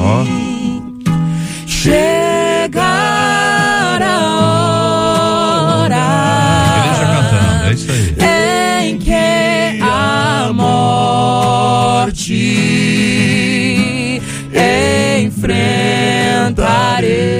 [0.00, 0.22] Ó.
[0.22, 0.24] ó.
[1.66, 2.80] Chegar
[4.02, 4.20] a
[5.82, 5.96] hora
[6.86, 8.14] Igreja cantando, é isso aí.
[8.90, 9.12] em que
[9.82, 12.32] a morte
[15.26, 17.37] enfrentarei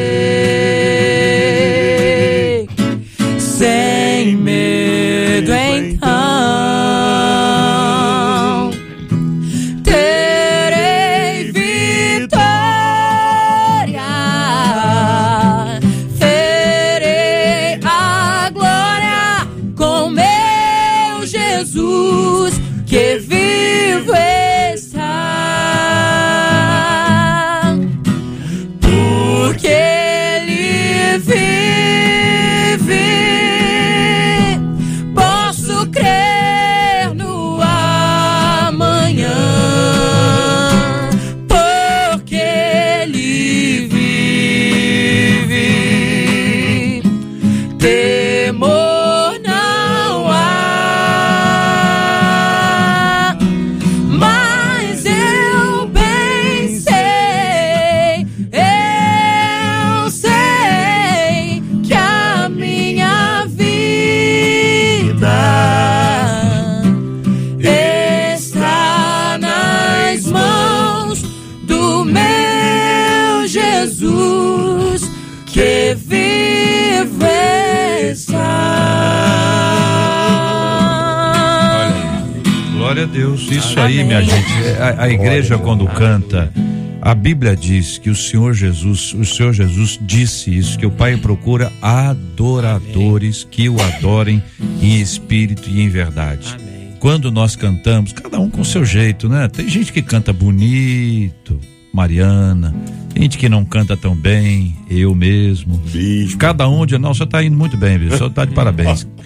[85.08, 86.52] A, igreja, quando canta,
[87.00, 91.16] a Bíblia diz que o Senhor Jesus, o Senhor Jesus disse isso, que o Pai
[91.16, 94.42] procura adoradores que o adorem
[94.82, 96.56] em espírito e em verdade.
[97.00, 99.48] Quando nós cantamos, cada um com o seu jeito, né?
[99.48, 101.58] Tem gente que canta bonito,
[101.90, 102.74] Mariana,
[103.14, 105.78] tem gente que não canta tão bem, eu mesmo.
[105.78, 106.36] Bispo.
[106.36, 108.08] Cada um de nós, está indo muito bem, viu?
[108.08, 109.06] O senhor está de parabéns.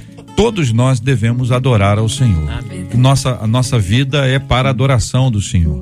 [0.43, 2.49] Todos nós devemos adorar ao Senhor.
[2.97, 5.79] Nossa, a nossa vida é para a adoração do Senhor.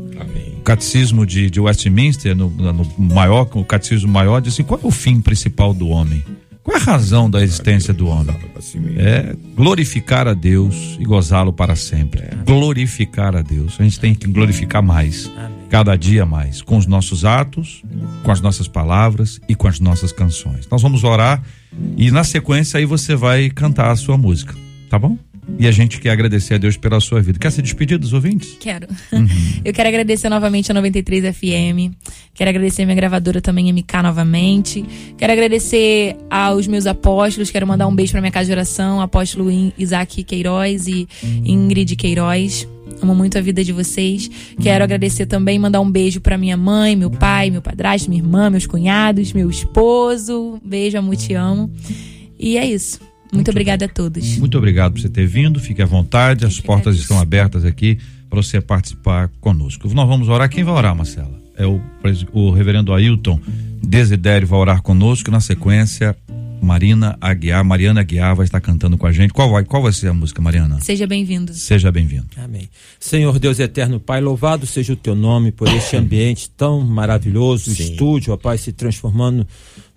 [0.58, 4.86] O catecismo de, de Westminster, no, no maior, o catecismo maior, diz assim: qual é
[4.86, 6.22] o fim principal do homem?
[6.62, 8.36] Qual é a razão da existência do homem?
[8.98, 12.24] É glorificar a Deus e gozá-lo para sempre.
[12.44, 13.76] Glorificar a Deus.
[13.80, 15.32] A gente tem que glorificar mais.
[15.70, 17.82] Cada dia mais, com os nossos atos,
[18.24, 20.68] com as nossas palavras e com as nossas canções.
[20.68, 21.42] Nós vamos orar
[21.96, 24.54] e na sequência aí você vai cantar a sua música,
[24.90, 25.16] tá bom?
[25.58, 27.38] E a gente quer agradecer a Deus pela sua vida.
[27.38, 28.56] Quer se despedir dos ouvintes?
[28.60, 28.86] Quero.
[29.12, 29.26] Uhum.
[29.64, 31.94] Eu quero agradecer novamente a 93 FM.
[32.34, 34.84] Quero agradecer a minha gravadora também, MK, novamente.
[35.16, 37.50] Quero agradecer aos meus apóstolos.
[37.50, 41.08] Quero mandar um beijo para minha casa de oração, apóstolo Isaac Queiroz e
[41.44, 42.68] Ingrid Queiroz.
[43.02, 44.30] Amo muito a vida de vocês.
[44.60, 48.50] Quero agradecer também, mandar um beijo para minha mãe, meu pai, meu padrasto, minha irmã,
[48.50, 50.60] meus cunhados, meu esposo.
[50.64, 51.70] Beijo, amo, te amo.
[52.38, 53.00] E é isso.
[53.00, 54.36] Muito, muito obrigada a todos.
[54.38, 55.60] Muito obrigado por você ter vindo.
[55.60, 56.44] Fique à vontade.
[56.44, 59.88] As portas estão abertas aqui para você participar conosco.
[59.92, 60.48] Nós vamos orar.
[60.48, 61.40] Quem vai orar, Marcela?
[61.56, 61.80] É o,
[62.32, 63.38] o reverendo Ailton
[63.82, 65.30] Desidério vai orar conosco.
[65.30, 66.16] Na sequência,
[66.62, 69.32] Marina Aguiar, Mariana Aguiar vai estar cantando com a gente.
[69.32, 70.78] Qual vai, qual vai ser a música, Mariana?
[70.80, 71.52] Seja bem-vindo.
[71.54, 72.26] Seja bem-vindo.
[72.36, 72.68] Amém.
[72.98, 77.72] Senhor Deus eterno Pai, louvado seja o teu nome por este ambiente tão maravilhoso, o
[77.72, 79.46] estúdio, ó Pai, se transformando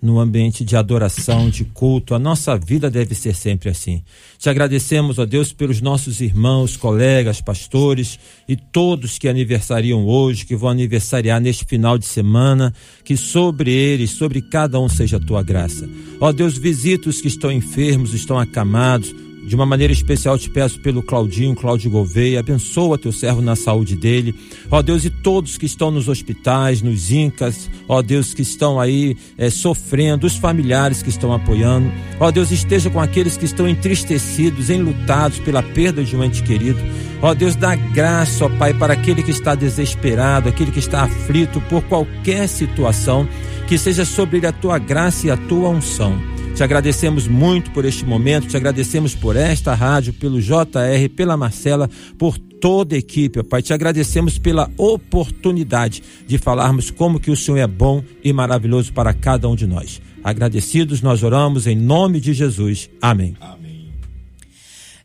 [0.04, 2.14] no ambiente de adoração, de culto.
[2.14, 4.02] A nossa vida deve ser sempre assim.
[4.38, 10.54] Te agradecemos, ó Deus, pelos nossos irmãos, colegas, pastores e todos que aniversariam hoje, que
[10.54, 15.42] vão aniversariar neste final de semana, que sobre eles, sobre cada um seja a tua
[15.42, 15.88] graça.
[16.20, 19.14] Ó Deus, visita os que estão enfermos, estão acamados,
[19.46, 23.94] de uma maneira especial te peço pelo Claudinho, Cláudio Gouveia, abençoa teu servo na saúde
[23.94, 24.34] dele.
[24.70, 29.16] Ó Deus, e todos que estão nos hospitais, nos incas, ó Deus, que estão aí
[29.36, 31.92] é, sofrendo, os familiares que estão apoiando.
[32.18, 36.78] Ó Deus, esteja com aqueles que estão entristecidos, enlutados pela perda de um ente querido.
[37.20, 41.60] Ó Deus, dá graça, ó Pai, para aquele que está desesperado, aquele que está aflito
[41.68, 43.28] por qualquer situação,
[43.66, 46.33] que seja sobre ele a tua graça e a tua unção.
[46.54, 51.90] Te agradecemos muito por este momento, te agradecemos por esta rádio, pelo JR, pela Marcela,
[52.16, 53.60] por toda a equipe, Pai.
[53.60, 59.12] Te agradecemos pela oportunidade de falarmos como que o Senhor é bom e maravilhoso para
[59.12, 60.00] cada um de nós.
[60.22, 62.88] Agradecidos, nós oramos em nome de Jesus.
[63.02, 63.36] Amém.
[63.40, 63.90] Amém.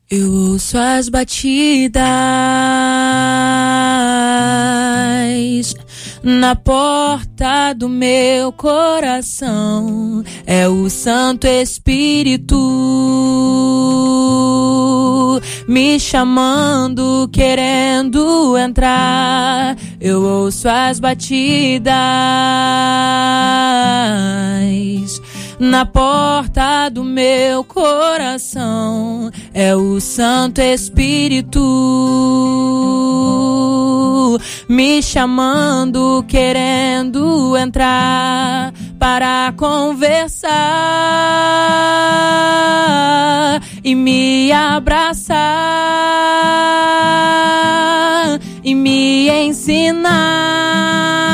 [0.07, 2.03] Eu ouço as batidas
[6.23, 12.55] na porta do meu coração é o Santo Espírito
[15.67, 19.77] me chamando, querendo entrar.
[20.01, 21.93] Eu ouço as batidas
[25.59, 29.29] na porta do meu coração.
[29.53, 31.59] É o Santo Espírito
[34.69, 40.51] me chamando, querendo entrar para conversar
[43.83, 45.39] e me abraçar
[48.63, 51.28] e me ensinar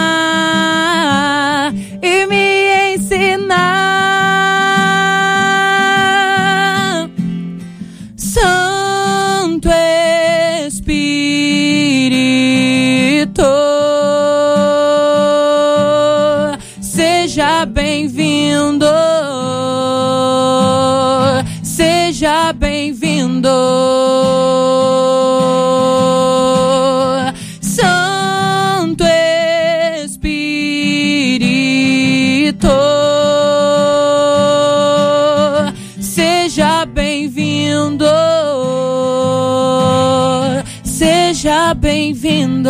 [41.76, 42.70] bem-vindo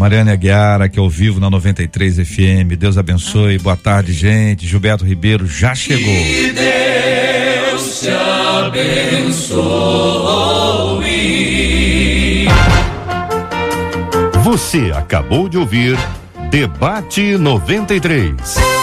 [0.00, 2.74] Mariana Aguiar, aqui ao vivo na 93 FM.
[2.78, 3.58] Deus abençoe.
[3.58, 4.66] Boa tarde, gente.
[4.66, 6.02] Gilberto Ribeiro já chegou.
[6.02, 8.08] Que Deus te
[8.66, 9.60] abençoe.
[14.42, 15.98] Você acabou de ouvir
[16.50, 18.79] Debate 93.